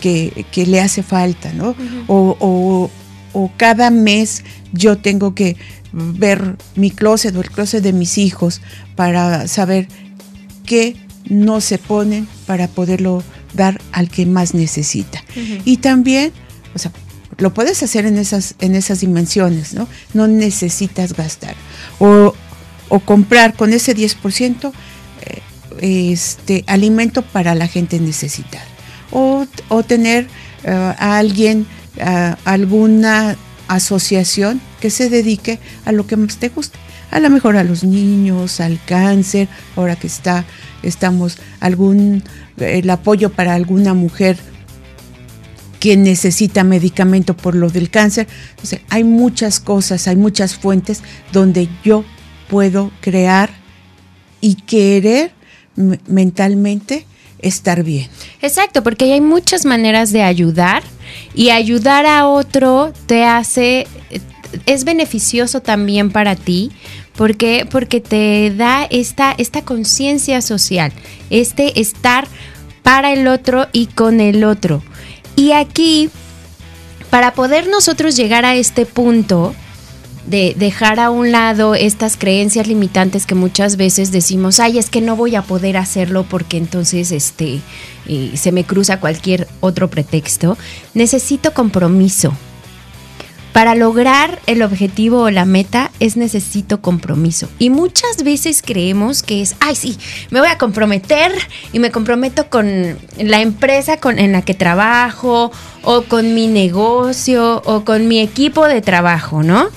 [0.00, 1.74] que, le hace falta, ¿no?
[2.08, 2.90] o,
[3.56, 5.56] cada mes yo tengo que
[5.92, 8.60] ver mi closet o el closet de mis hijos
[8.96, 9.88] para saber
[10.64, 10.96] qué
[11.28, 13.22] no se ponen para poderlo
[13.54, 15.22] dar al que más necesita.
[15.64, 16.32] Y también,
[16.74, 16.92] o sea,
[17.38, 19.88] lo puedes hacer en esas, en esas dimensiones, ¿no?
[20.14, 21.54] No necesitas gastar.
[21.98, 22.34] O,
[23.04, 24.72] comprar con ese 10%
[25.20, 25.42] eh,
[25.80, 28.64] este, alimento para la gente necesitada.
[29.10, 29.46] O,
[29.86, 30.26] tener
[30.64, 31.66] eh, a alguien,
[32.44, 33.36] alguna
[33.68, 36.78] asociación que se dedique a lo que más te guste.
[37.10, 40.44] A lo mejor a los niños, al cáncer, ahora que está,
[40.82, 42.22] estamos, algún,
[42.58, 44.36] el apoyo para alguna mujer
[45.80, 48.26] que necesita medicamento por lo del cáncer.
[48.90, 52.04] hay muchas cosas, hay muchas fuentes donde yo
[52.48, 53.50] puedo crear
[54.40, 55.32] y querer
[56.06, 57.06] mentalmente
[57.40, 58.08] estar bien.
[58.42, 60.82] Exacto, porque hay muchas maneras de ayudar
[61.34, 63.86] y ayudar a otro te hace,
[64.66, 66.70] es beneficioso también para ti.
[67.16, 70.92] porque Porque te da esta, esta conciencia social,
[71.30, 72.28] este estar
[72.82, 74.82] para el otro y con el otro.
[75.36, 76.10] Y aquí,
[77.10, 79.54] para poder nosotros llegar a este punto,
[80.28, 85.00] de dejar a un lado estas creencias limitantes que muchas veces decimos, ay, es que
[85.00, 87.60] no voy a poder hacerlo porque entonces este,
[88.06, 90.58] eh, se me cruza cualquier otro pretexto,
[90.92, 92.34] necesito compromiso.
[93.54, 97.48] Para lograr el objetivo o la meta es necesito compromiso.
[97.58, 99.98] Y muchas veces creemos que es, ay sí,
[100.30, 101.32] me voy a comprometer
[101.72, 105.50] y me comprometo con la empresa con, en la que trabajo
[105.82, 109.70] o con mi negocio o con mi equipo de trabajo, ¿no?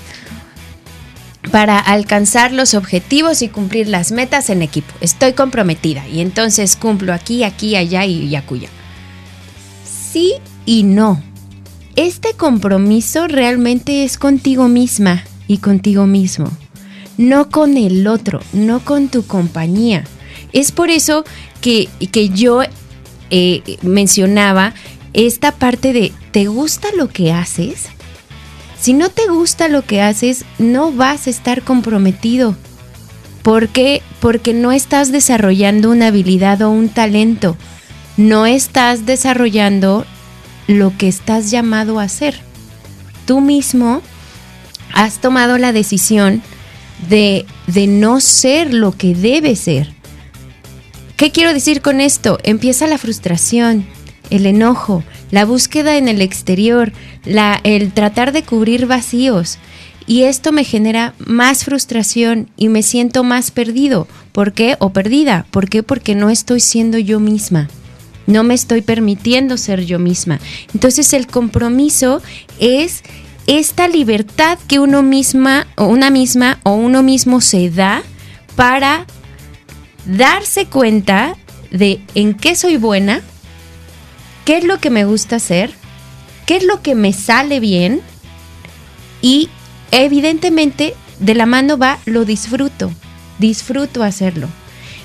[1.51, 4.93] Para alcanzar los objetivos y cumplir las metas en equipo.
[5.01, 8.69] Estoy comprometida y entonces cumplo aquí, aquí, allá y acuya.
[10.11, 10.35] Sí
[10.65, 11.21] y no
[11.95, 16.49] este compromiso realmente es contigo misma y contigo mismo,
[17.17, 20.05] no con el otro, no con tu compañía.
[20.53, 21.25] Es por eso
[21.59, 22.61] que, que yo
[23.29, 24.73] eh, mencionaba
[25.13, 27.89] esta parte de, ¿te gusta lo que haces?
[28.81, 32.55] Si no te gusta lo que haces, no vas a estar comprometido.
[33.43, 34.01] ¿Por qué?
[34.19, 37.55] Porque no estás desarrollando una habilidad o un talento.
[38.17, 40.03] No estás desarrollando
[40.67, 42.39] lo que estás llamado a hacer.
[43.27, 44.01] Tú mismo
[44.93, 46.41] has tomado la decisión
[47.07, 49.93] de, de no ser lo que debe ser.
[51.17, 52.39] ¿Qué quiero decir con esto?
[52.41, 53.85] Empieza la frustración,
[54.31, 56.91] el enojo, la búsqueda en el exterior,
[57.25, 59.57] la, el tratar de cubrir vacíos.
[60.07, 64.07] Y esto me genera más frustración y me siento más perdido.
[64.31, 64.75] ¿Por qué?
[64.79, 65.45] O perdida.
[65.51, 65.83] ¿Por qué?
[65.83, 67.69] Porque no estoy siendo yo misma
[68.27, 70.39] no me estoy permitiendo ser yo misma.
[70.73, 72.21] Entonces el compromiso
[72.59, 73.03] es
[73.47, 78.03] esta libertad que uno misma o una misma o uno mismo se da
[78.55, 79.05] para
[80.05, 81.35] darse cuenta
[81.71, 83.21] de en qué soy buena,
[84.45, 85.73] qué es lo que me gusta hacer,
[86.45, 88.01] qué es lo que me sale bien
[89.21, 89.49] y
[89.91, 92.91] evidentemente de la mano va lo disfruto,
[93.39, 94.47] disfruto hacerlo.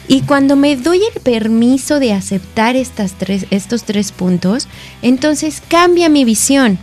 [0.09, 4.69] Y cuando me doy el permiso de aceptar estas tres, estos tres puntos,
[5.03, 6.79] entonces cambia mi visión.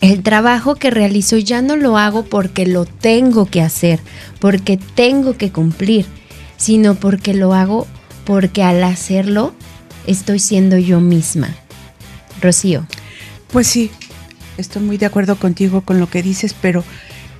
[0.00, 4.00] El trabajo que realizo ya no lo hago porque lo tengo que hacer,
[4.40, 6.06] porque tengo que cumplir,
[6.56, 7.86] sino porque lo hago
[8.24, 9.54] porque al hacerlo
[10.06, 11.54] estoy siendo yo misma.
[12.40, 12.86] Rocío.
[13.52, 13.90] Pues sí,
[14.58, 16.84] estoy muy de acuerdo contigo con lo que dices, pero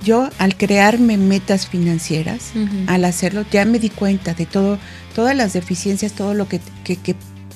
[0.03, 2.51] yo al crearme metas financieras,
[2.87, 4.77] al hacerlo, ya me di cuenta de todo,
[5.15, 6.61] todas las deficiencias, todo lo que,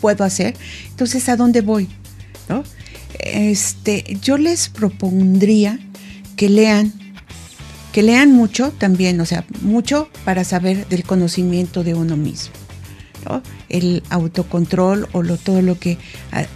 [0.02, 0.56] puedo hacer.
[0.89, 1.89] Entonces, ¿a dónde voy?
[2.48, 2.63] ¿No?
[3.19, 5.78] Este, yo les propondría
[6.38, 6.93] que lean,
[7.91, 12.54] que lean mucho también, o sea, mucho para saber del conocimiento de uno mismo.
[13.70, 15.98] El autocontrol o lo, todo lo que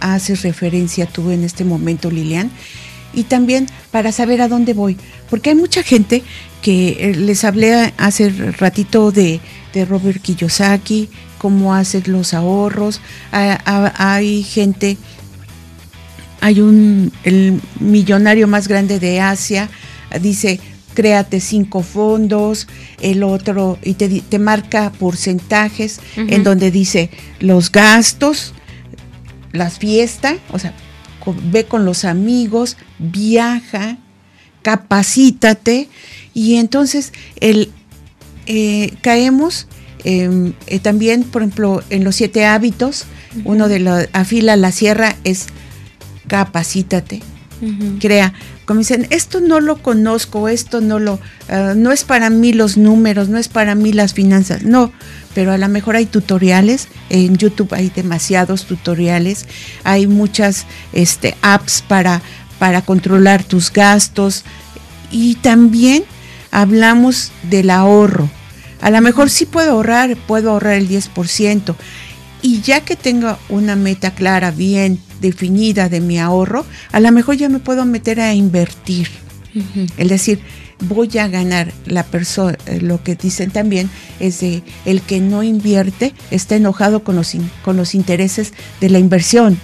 [0.00, 2.50] haces referencia tú en este momento, Lilian
[3.14, 4.96] y también para saber a dónde voy.
[5.30, 6.22] Porque hay mucha gente
[6.62, 9.40] que eh, les hablé hace ratito de,
[9.88, 11.08] Robert Kiyosaki,
[11.38, 13.00] cómo hace los ahorros.
[13.32, 14.96] hay gente,
[16.40, 19.68] hay un, el millonario más grande de Asia,
[20.20, 20.60] dice,
[20.94, 22.66] créate cinco fondos,
[23.00, 28.54] el otro, y te, te marca porcentajes en donde dice los gastos,
[29.52, 30.74] las fiestas, o sea,
[31.50, 33.98] ve con los amigos, viaja,
[34.62, 35.88] capacítate
[36.32, 37.70] y entonces el,
[38.46, 39.68] eh, caemos
[40.04, 43.04] em, eh, también, por ejemplo, en los siete hábitos,
[43.44, 45.46] uno de los afila la sierra es
[46.28, 47.20] capacítate,
[48.00, 48.32] crea.
[48.64, 52.76] Como dicen, esto no lo conozco, esto no lo, ah, no es para mí los
[52.76, 54.62] números, no es para mí las finanzas.
[54.62, 54.92] No,
[55.34, 59.46] pero a lo mejor hay tutoriales, en YouTube hay demasiados tutoriales,
[59.84, 62.22] hay muchas este, apps para,
[62.58, 64.44] para controlar tus gastos
[65.10, 66.04] y también
[66.50, 68.30] hablamos del ahorro.
[68.80, 71.74] A lo mejor sí puedo ahorrar, puedo ahorrar el 10%.
[72.42, 77.36] Y ya que tengo una meta clara, bien definida de mi ahorro, a lo mejor
[77.36, 79.08] ya me puedo meter a invertir.
[79.96, 80.40] Es decir,
[80.80, 83.88] voy a ganar la persona, eh, lo que dicen también
[84.18, 88.98] es de el que no invierte está enojado con los, con los intereses de la
[88.98, 89.58] inversión,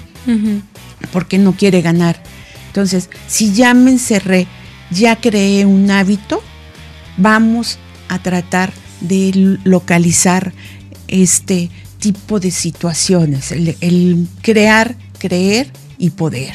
[1.12, 2.22] porque no quiere ganar.
[2.68, 4.46] Entonces, si ya me encerré,
[4.90, 6.40] ya creé un hábito,
[7.16, 7.78] vamos
[8.09, 10.53] a tratar de localizar
[11.09, 16.54] este tipo de situaciones, el, crear, creer y poder.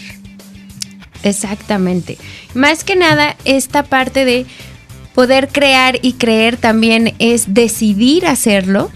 [1.23, 2.17] Exactamente.
[2.53, 4.45] Más que nada, esta parte de
[5.13, 8.91] poder crear y creer también es decidir hacerlo,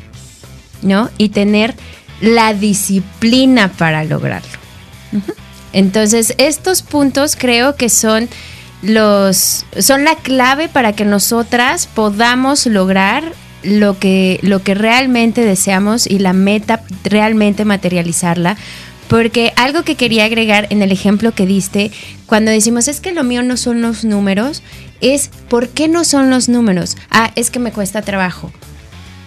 [0.82, 1.10] ¿no?
[1.18, 1.76] Y tener
[2.20, 4.60] la disciplina para lograrlo.
[5.72, 8.28] Entonces, estos puntos creo que son
[8.82, 16.08] los son la clave para que nosotras podamos lograr lo que lo que realmente deseamos
[16.08, 18.56] y la meta realmente materializarla
[19.10, 21.92] porque algo que quería agregar en el ejemplo que diste,
[22.28, 24.62] cuando decimos es que lo mío no son los números,
[25.02, 26.96] es ¿por qué no son los números?
[27.10, 28.52] Ah, es que me cuesta trabajo.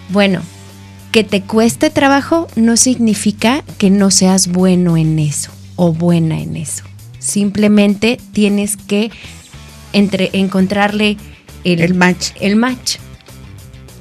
[0.08, 0.40] Bueno,
[1.10, 6.56] que te cueste trabajo no significa que no seas bueno en eso o buena en
[6.56, 6.84] eso.
[7.18, 9.10] Simplemente tienes que
[9.92, 11.16] entre, encontrarle
[11.64, 12.30] el, match.
[12.40, 12.98] el match.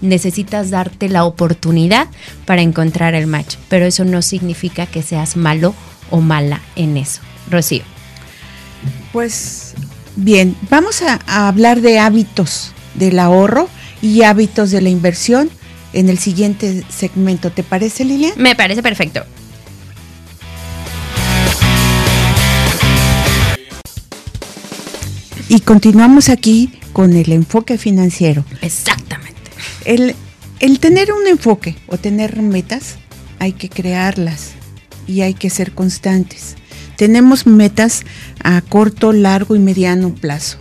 [0.01, 2.07] Necesitas darte la oportunidad
[2.45, 5.75] para encontrar el match, pero eso no significa que seas malo
[6.09, 7.21] o mala en eso.
[7.49, 7.83] Rocío.
[9.13, 9.73] Pues
[10.15, 13.69] bien, vamos a, a hablar de hábitos del ahorro
[14.01, 15.49] y hábitos de la inversión
[15.93, 17.51] en el siguiente segmento.
[17.51, 18.33] ¿Te parece, Lilia?
[18.37, 19.23] Me parece perfecto.
[25.49, 28.45] Y continuamos aquí con el enfoque financiero.
[28.61, 29.30] Exactamente.
[29.85, 30.15] El,
[30.59, 32.95] el tener un enfoque o tener metas,
[33.39, 34.51] hay que crearlas
[35.07, 36.55] y hay que ser constantes.
[36.95, 38.03] Tenemos metas
[38.43, 40.57] a corto, largo y mediano plazo.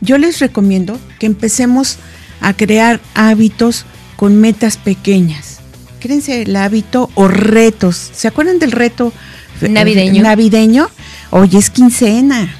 [0.00, 1.98] Yo les recomiendo que empecemos
[2.40, 3.84] a crear hábitos
[4.16, 5.60] con metas pequeñas.
[6.00, 8.10] Créense el hábito o retos.
[8.12, 9.12] ¿Se acuerdan del reto
[9.60, 10.22] navideño?
[10.22, 10.88] navideño?
[11.30, 12.54] Hoy es quincena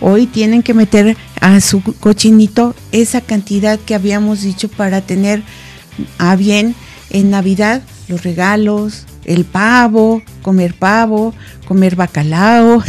[0.00, 5.42] Hoy tienen que meter a su cochinito esa cantidad que habíamos dicho para tener
[6.18, 6.74] a bien
[7.10, 11.34] en Navidad los regalos, el pavo, comer pavo,
[11.66, 12.82] comer bacalao,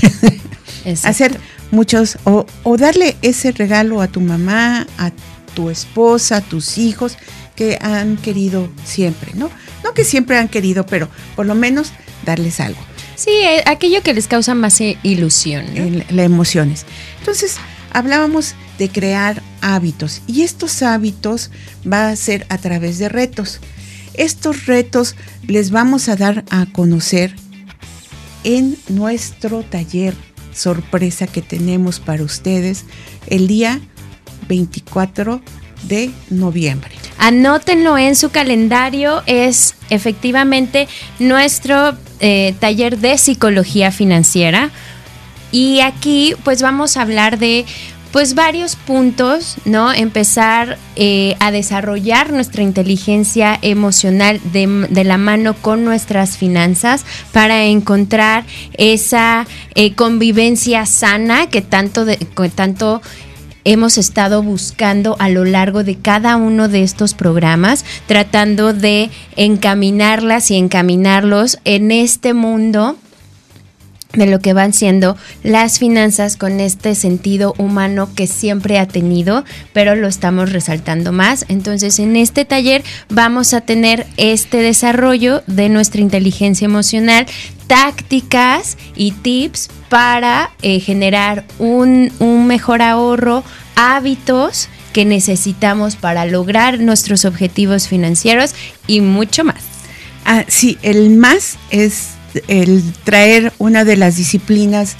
[1.03, 1.39] hacer
[1.71, 5.11] muchos, o, o, darle ese regalo a tu mamá, a
[5.53, 7.17] tu esposa, a tus hijos
[7.55, 9.49] que han querido siempre, ¿no?
[9.83, 11.91] No que siempre han querido, pero por lo menos
[12.25, 12.79] darles algo.
[13.19, 15.65] Sí, eh, aquello que les causa más eh, ilusión.
[15.75, 16.03] ¿no?
[16.09, 16.85] Las emociones.
[17.19, 17.57] Entonces,
[17.91, 21.51] hablábamos de crear hábitos y estos hábitos
[21.85, 23.59] va a ser a través de retos.
[24.13, 27.35] Estos retos les vamos a dar a conocer
[28.45, 30.13] en nuestro taller
[30.53, 32.85] sorpresa que tenemos para ustedes
[33.27, 33.81] el día
[34.47, 35.41] 24
[35.89, 36.91] de noviembre.
[37.17, 40.87] Anótenlo en su calendario, es efectivamente
[41.19, 44.71] nuestro eh, taller de psicología financiera.
[45.51, 47.65] Y aquí pues vamos a hablar de
[48.11, 49.93] pues varios puntos, ¿no?
[49.93, 58.45] Empezar eh, a desarrollar nuestra inteligencia emocional de, la mano con nuestras finanzas para encontrar
[58.73, 59.45] esa
[59.75, 63.01] eh, convivencia sana que tanto, de, que tanto
[63.63, 70.51] hemos estado buscando a lo largo de cada uno de estos programas, tratando de encaminarlas
[70.51, 72.97] y encaminarlos en este mundo
[74.13, 79.43] de lo que van siendo las finanzas con este sentido humano que siempre ha tenido,
[79.71, 81.45] pero lo estamos resaltando más.
[81.47, 87.27] Entonces, en este taller vamos a tener este desarrollo de nuestra inteligencia emocional,
[87.67, 93.43] tácticas y tips para eh, generar un, un mejor ahorro,
[93.75, 98.55] hábitos que necesitamos para lograr nuestros objetivos financieros
[98.87, 99.61] y mucho más.
[100.25, 104.95] Ah, sí, el más es el traer una de las disciplinas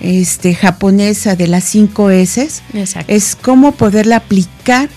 [0.00, 2.48] este, japonesa de las cinco S
[3.06, 4.88] es cómo poderla aplicar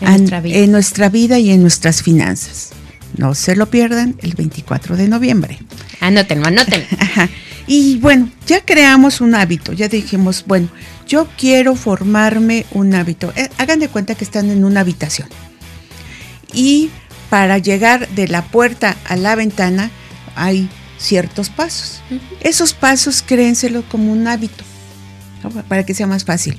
[0.00, 2.70] en, nuestra vida y en nuestras finanzas.
[3.16, 5.58] No se lo pierdan el 24 de noviembre.
[6.00, 6.86] Anótenlo, anótenlo.
[7.68, 10.68] Y bueno, ya creamos un hábito, ya dijimos, bueno,
[11.06, 13.32] yo quiero formarme un hábito.
[13.36, 15.28] Eh, hagan de cuenta que están en una habitación.
[16.52, 16.90] Y
[17.30, 19.90] para llegar de la puerta a la ventana
[20.34, 20.68] hay
[21.02, 22.00] ciertos pasos.
[22.40, 24.64] Esos pasos créenselo como un hábito,
[25.68, 26.58] para que sea más fácil.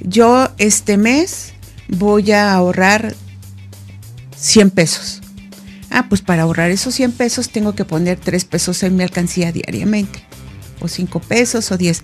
[0.00, 1.52] Yo este mes
[1.88, 3.14] voy a ahorrar
[4.36, 5.20] 100 pesos.
[5.90, 9.52] Ah, pues para ahorrar esos 100 pesos tengo que poner 3 pesos en mi alcancía
[9.52, 10.20] diariamente,
[10.80, 12.02] o 5 pesos o 10.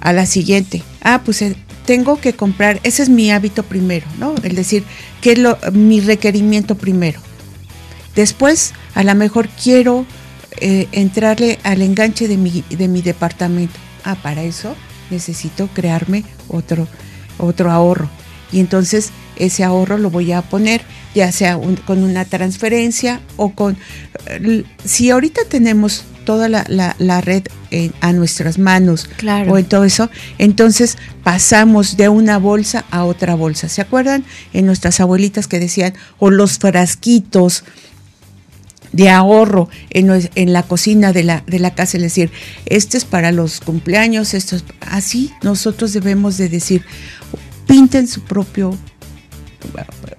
[0.00, 1.56] A la siguiente, ah, pues eh,
[1.86, 4.34] tengo que comprar, ese es mi hábito primero, ¿no?
[4.42, 4.84] Es decir,
[5.20, 7.20] que es lo, mi requerimiento primero.
[8.14, 10.06] Después, a lo mejor quiero
[10.60, 13.78] eh, entrarle al enganche de mi, de mi departamento.
[14.04, 14.76] Ah, para eso
[15.10, 16.88] necesito crearme otro,
[17.38, 18.08] otro ahorro.
[18.50, 20.82] Y entonces ese ahorro lo voy a poner
[21.14, 23.76] ya sea con una transferencia o con...
[24.84, 27.44] Si ahorita tenemos toda la, red
[28.00, 29.08] a nuestras manos
[29.48, 33.68] o en todo eso, entonces pasamos de una bolsa a otra bolsa.
[33.68, 37.64] ¿Se acuerdan en nuestras abuelitas que decían, o los frasquitos
[38.92, 42.30] de ahorro en, la cocina de la, de la casa, es decir,
[42.66, 46.84] este es para los cumpleaños, esto es, así nosotros debemos de decir,
[47.66, 48.76] pinten su propio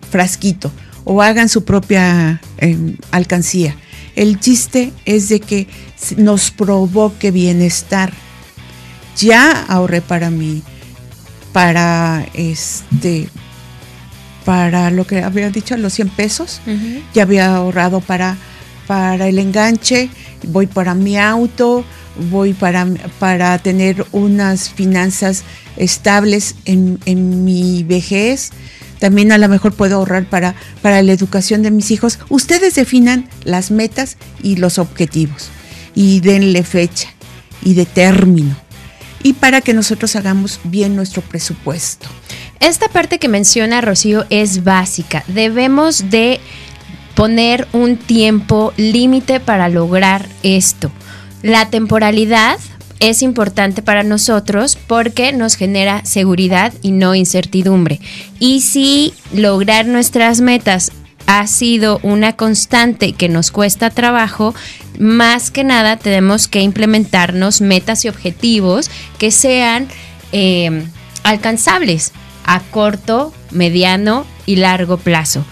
[0.09, 0.71] frasquito
[1.03, 3.75] o hagan su propia em, alcancía.
[4.15, 5.67] El chiste es de que
[6.17, 8.13] nos provoque bienestar.
[9.17, 10.61] Ya ahorré para mí,
[11.51, 13.27] para este,
[14.45, 16.61] para lo que había dicho, los 100 pesos.
[17.13, 18.37] Ya había ahorrado para,
[18.87, 20.09] para el enganche,
[20.47, 21.83] voy para mi auto,
[22.29, 22.87] voy para,
[23.19, 25.43] para tener unas finanzas
[25.77, 28.51] estables en, en mi vejez
[29.03, 32.19] también a lo mejor puedo ahorrar para, para la educación de mis hijos.
[32.29, 35.49] Ustedes definan las metas y los objetivos
[35.93, 37.09] y denle fecha
[37.61, 38.55] y de término
[39.21, 42.07] y para que nosotros hagamos bien nuestro presupuesto.
[42.61, 45.25] Esta parte que menciona Rocío es básica.
[45.27, 46.39] Debemos de
[47.15, 50.91] poner un tiempo límite para lograr esto.
[51.41, 52.57] La temporalidad
[52.99, 57.99] es importante para nosotros porque nos genera seguridad y no incertidumbre.
[58.39, 60.91] Y si lograr nuestras metas
[61.25, 64.55] ha sido una constante que nos cuesta trabajo,
[64.99, 69.87] más que nada tenemos que implementarnos metas y objetivos que sean
[70.31, 70.85] eh,
[71.23, 72.13] alcanzables
[72.45, 75.45] a corto, mediano y largo plazo.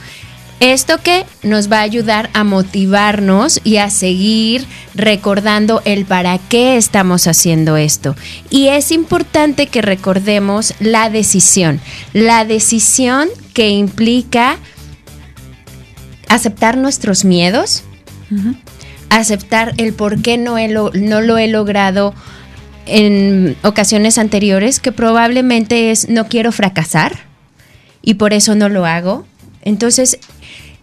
[0.61, 6.77] Esto que nos va a ayudar a motivarnos y a seguir recordando el para qué
[6.77, 8.15] estamos haciendo esto.
[8.51, 11.81] Y es importante que recordemos la decisión.
[12.13, 14.59] La decisión que implica
[16.29, 17.81] aceptar nuestros miedos,
[19.09, 20.57] aceptar el por qué no,
[20.93, 22.13] no lo he logrado
[22.85, 27.17] en ocasiones anteriores, que probablemente es no quiero fracasar
[28.03, 29.25] y por eso no lo hago.
[29.63, 30.19] Entonces,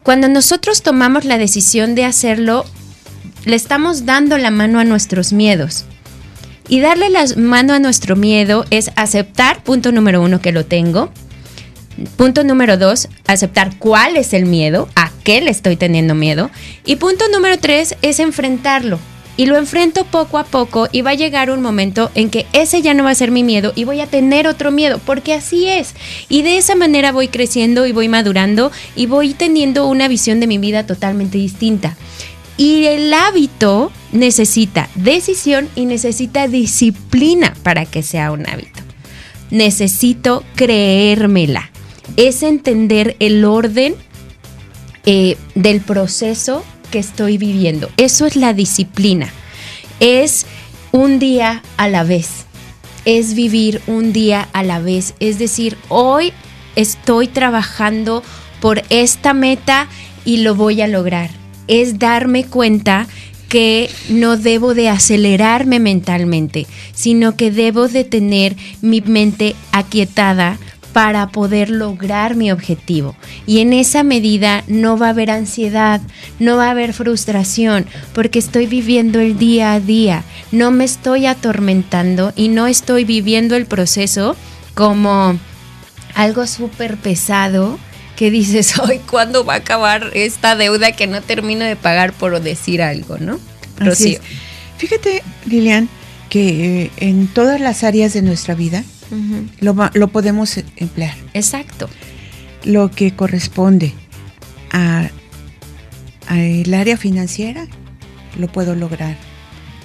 [0.02, 2.64] cuando nosotros tomamos la decisión de hacerlo,
[3.44, 5.84] le estamos dando la mano a nuestros miedos.
[6.68, 11.10] Y darle la mano a nuestro miedo es aceptar, punto número uno, que lo tengo.
[12.16, 16.50] Punto número dos, aceptar cuál es el miedo, a qué le estoy teniendo miedo.
[16.84, 18.98] Y punto número tres es enfrentarlo
[19.38, 22.82] y lo enfrento poco a poco y va a llegar un momento en que ese
[22.82, 25.68] ya no va a ser mi miedo y voy a tener otro miedo, porque así
[25.68, 25.94] es.
[26.28, 30.48] Y de esa manera voy creciendo y voy madurando y voy teniendo una visión de
[30.48, 31.96] mi vida totalmente distinta.
[32.56, 38.80] Y el hábito necesita decisión y necesita disciplina para que sea un hábito.
[39.52, 41.70] Necesito creérmela.
[42.16, 43.94] Es entender el orden
[45.06, 47.90] eh, del proceso que estoy viviendo.
[47.96, 49.32] Eso es la disciplina.
[50.00, 50.46] Es
[50.92, 52.46] un día a la vez.
[53.04, 55.14] Es vivir un día a la vez.
[55.20, 56.32] Es decir, hoy
[56.76, 58.22] estoy trabajando
[58.60, 59.88] por esta meta
[60.24, 61.30] y lo voy a lograr.
[61.68, 63.06] Es darme cuenta
[63.48, 70.58] que no debo de acelerarme mentalmente, sino que debo de tener mi mente aquietada
[70.98, 73.14] para poder lograr mi objetivo.
[73.46, 76.00] Y en esa medida no va a haber ansiedad,
[76.40, 81.26] no va a haber frustración, porque estoy viviendo el día a día, no me estoy
[81.26, 84.34] atormentando y no estoy viviendo el proceso
[84.74, 85.38] como
[86.16, 87.78] algo súper pesado
[88.16, 92.40] que dices, hoy, ¿cuándo va a acabar esta deuda que no termino de pagar por
[92.40, 93.38] decir algo, no?
[93.78, 94.18] Rocío.
[94.78, 95.88] Fíjate, Lilian,
[96.28, 98.82] que eh, en todas las áreas de nuestra vida,
[99.60, 101.14] lo, podemos emplear.
[101.34, 101.88] Exacto.
[102.64, 103.92] Lo que corresponde
[104.72, 105.10] a,
[106.30, 107.66] el área financiera,
[108.38, 109.16] lo puedo lograr.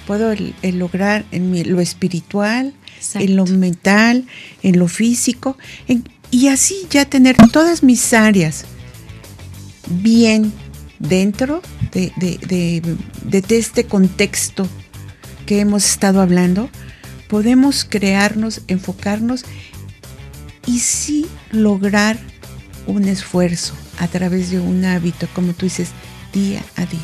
[0.06, 2.74] Puedo lograr en lo espiritual,
[3.14, 4.26] en lo mental,
[4.62, 5.56] en lo físico,
[6.30, 8.66] y así ya tener todas mis áreas
[9.88, 10.52] bien
[10.98, 11.62] dentro
[11.92, 12.82] de,
[13.50, 14.66] este contexto
[15.46, 16.68] que hemos estado hablando,
[17.28, 19.44] podemos crearnos, enfocarnos
[20.66, 22.18] y sí lograr
[22.86, 25.90] un esfuerzo a través de un hábito, como tú dices,
[26.32, 27.00] día a día.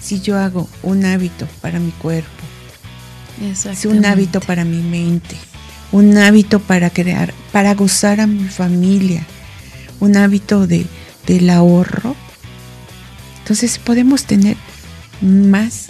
[0.00, 2.28] Si yo hago un hábito para mi cuerpo,
[3.40, 5.36] es un hábito para mi mente,
[5.92, 9.24] un hábito para crear, para gozar a mi familia,
[9.98, 10.86] un hábito de,
[11.26, 12.16] del ahorro,
[13.38, 14.56] entonces podemos tener
[15.20, 15.88] más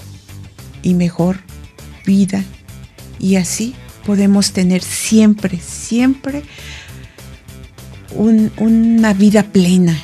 [0.83, 1.41] y mejor
[2.07, 2.45] vida
[3.21, 6.43] y así podemos tener siempre, siempre
[8.17, 9.97] una vida plena,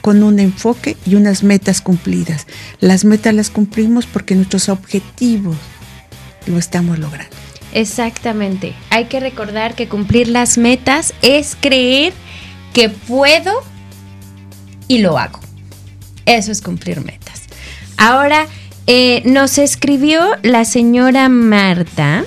[0.00, 2.46] con un enfoque y unas metas cumplidas.
[2.80, 5.56] Las metas las cumplimos porque nuestros objetivos
[6.46, 7.34] lo estamos logrando.
[7.72, 8.74] Exactamente.
[8.90, 12.12] Hay que recordar que cumplir las metas es creer
[12.72, 13.52] que puedo
[14.88, 15.40] y lo hago.
[16.26, 17.42] Eso es cumplir metas.
[17.96, 18.46] Ahora,
[18.86, 22.24] eh, nos escribió la señora Marta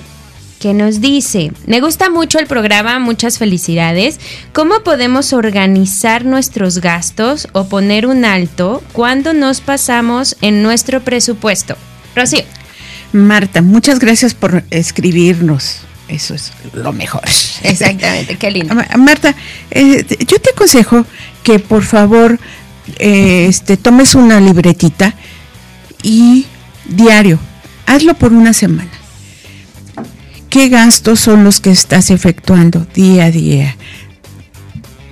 [0.58, 4.18] que nos dice, me gusta mucho el programa, muchas felicidades.
[4.52, 11.76] ¿Cómo podemos organizar nuestros gastos o poner un alto cuando nos pasamos en nuestro presupuesto?
[12.14, 12.44] Rocío.
[13.12, 15.80] Marta, muchas gracias por escribirnos.
[16.08, 17.22] Eso es lo mejor.
[17.62, 18.74] Exactamente, qué lindo.
[18.98, 19.34] Marta,
[19.70, 21.04] eh, yo te aconsejo
[21.42, 22.38] que por favor
[22.98, 25.14] eh, este, tomes una libretita
[26.02, 26.46] y
[26.86, 27.38] diario,
[27.86, 28.90] hazlo por una semana.
[30.50, 33.76] ¿Qué gastos son los que estás efectuando día a día?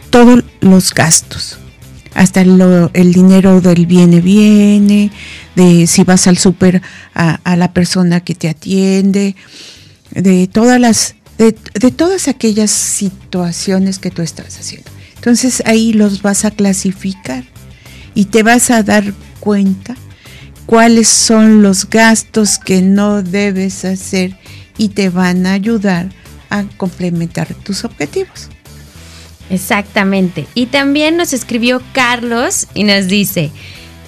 [0.08, 1.58] Todos los gastos,
[2.14, 5.10] hasta el dinero del viene viene,
[5.54, 6.80] de si vas al súper
[7.14, 9.36] a, la persona que te atiende,
[10.10, 14.90] de todas las, de, de todas aquellas situaciones que tú estás haciendo.
[15.16, 17.44] Entonces ahí los vas a clasificar
[18.14, 19.96] y te vas a dar cuenta
[20.64, 24.38] cuáles son los gastos que no debes hacer
[24.78, 26.08] y te van a ayudar
[26.50, 28.48] a complementar tus objetivos.
[29.50, 30.46] Exactamente.
[30.54, 33.50] Y también nos escribió Carlos y nos dice,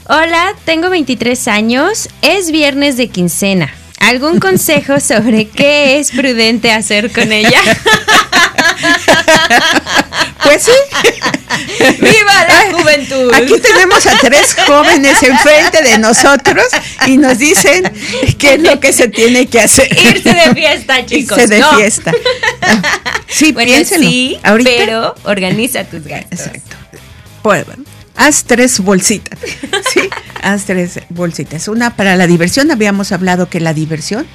[0.08, 3.72] hola, tengo 23 años, es viernes de quincena.
[4.00, 7.60] ¿Algún consejo sobre qué es prudente hacer con ella?
[10.49, 10.72] Pues sí.
[12.01, 13.30] ¡Viva la juventud!
[13.34, 16.64] Aquí tenemos a tres jóvenes enfrente de nosotros
[17.07, 17.92] y nos dicen
[18.38, 19.88] qué es lo que se tiene que hacer.
[19.92, 21.36] Irse de fiesta, chicos.
[21.36, 22.12] Irse de fiesta.
[23.28, 26.40] Sí, bueno, Sí, pero organiza tus gastos.
[26.40, 26.76] Exacto.
[27.42, 27.66] Pues,
[28.16, 29.38] haz tres bolsitas.
[29.92, 30.09] Sí,
[30.40, 31.68] haz tres bolsitas.
[31.68, 32.70] Una para la diversión.
[32.70, 34.26] Habíamos hablado que la diversión,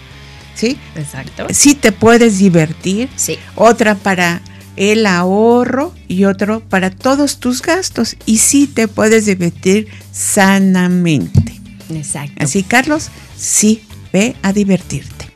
[0.53, 0.77] ¿sí?
[0.95, 1.47] Exacto.
[1.49, 3.09] Sí te puedes divertir.
[3.15, 3.39] Sí.
[3.55, 4.43] Otra para
[4.75, 8.15] el ahorro y otro para todos tus gastos.
[8.25, 11.59] Y sí te puedes divertir sanamente.
[11.93, 12.43] Exacto.
[12.43, 15.27] Así, Carlos, sí, ve a divertirte.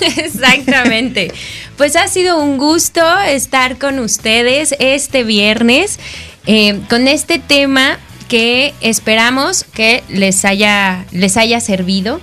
[0.16, 1.32] Exactamente.
[1.76, 5.98] Pues ha sido un gusto estar con ustedes este viernes
[6.46, 7.98] eh, con este tema
[8.28, 12.20] que esperamos que les haya, les haya servido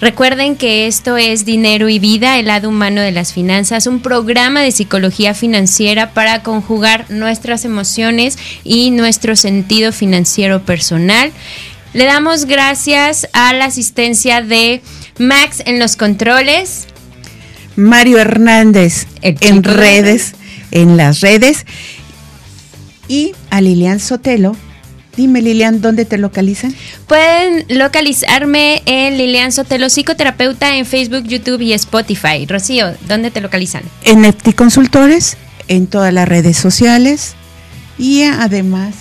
[0.00, 4.62] Recuerden que esto es Dinero y Vida, el lado humano de las finanzas, un programa
[4.62, 11.32] de psicología financiera para conjugar nuestras emociones y nuestro sentido financiero personal.
[11.92, 14.80] Le damos gracias a la asistencia de
[15.18, 16.86] Max en los controles.
[17.76, 20.34] Mario Hernández en redes,
[20.70, 21.66] en las redes.
[23.06, 24.56] Y a Lilian Sotelo
[25.16, 26.74] Dime, Lilian, ¿dónde te localizan?
[27.06, 32.46] Pueden localizarme en Lilian Sotelo, psicoterapeuta en Facebook, YouTube y Spotify.
[32.46, 33.82] Rocío, ¿dónde te localizan?
[34.04, 35.36] En Nepti Consultores,
[35.68, 37.34] en todas las redes sociales
[37.98, 38.94] y además,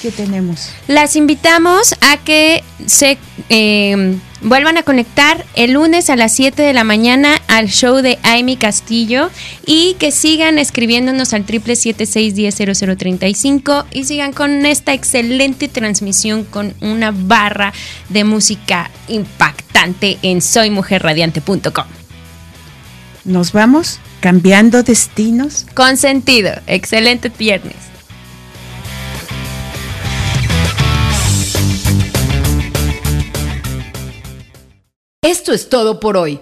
[0.00, 0.70] ¿qué tenemos?
[0.88, 6.72] Las invitamos a que se eh, vuelvan a conectar el lunes a las 7 de
[6.72, 9.30] la mañana al show de Amy Castillo
[9.66, 17.12] y que sigan escribiéndonos al triple cinco y sigan con esta excelente transmisión con una
[17.12, 17.72] barra
[18.08, 21.86] de música impactante en soymujerradiante.com.
[23.24, 25.66] Nos vamos cambiando destinos.
[25.74, 26.52] Con sentido.
[26.66, 27.89] Excelente viernes.
[35.22, 36.38] Esto es todo por hoy.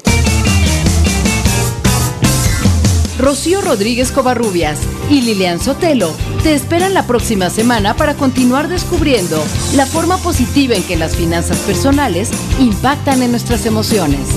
[3.18, 4.78] Rocío Rodríguez Covarrubias
[5.10, 6.12] y Lilian Sotelo
[6.44, 9.42] te esperan la próxima semana para continuar descubriendo
[9.74, 14.28] la forma positiva en que las finanzas personales impactan en nuestras emociones.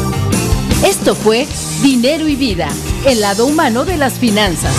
[0.83, 1.45] Esto fue
[1.83, 2.67] Dinero y Vida,
[3.05, 4.73] el lado humano de las finanzas.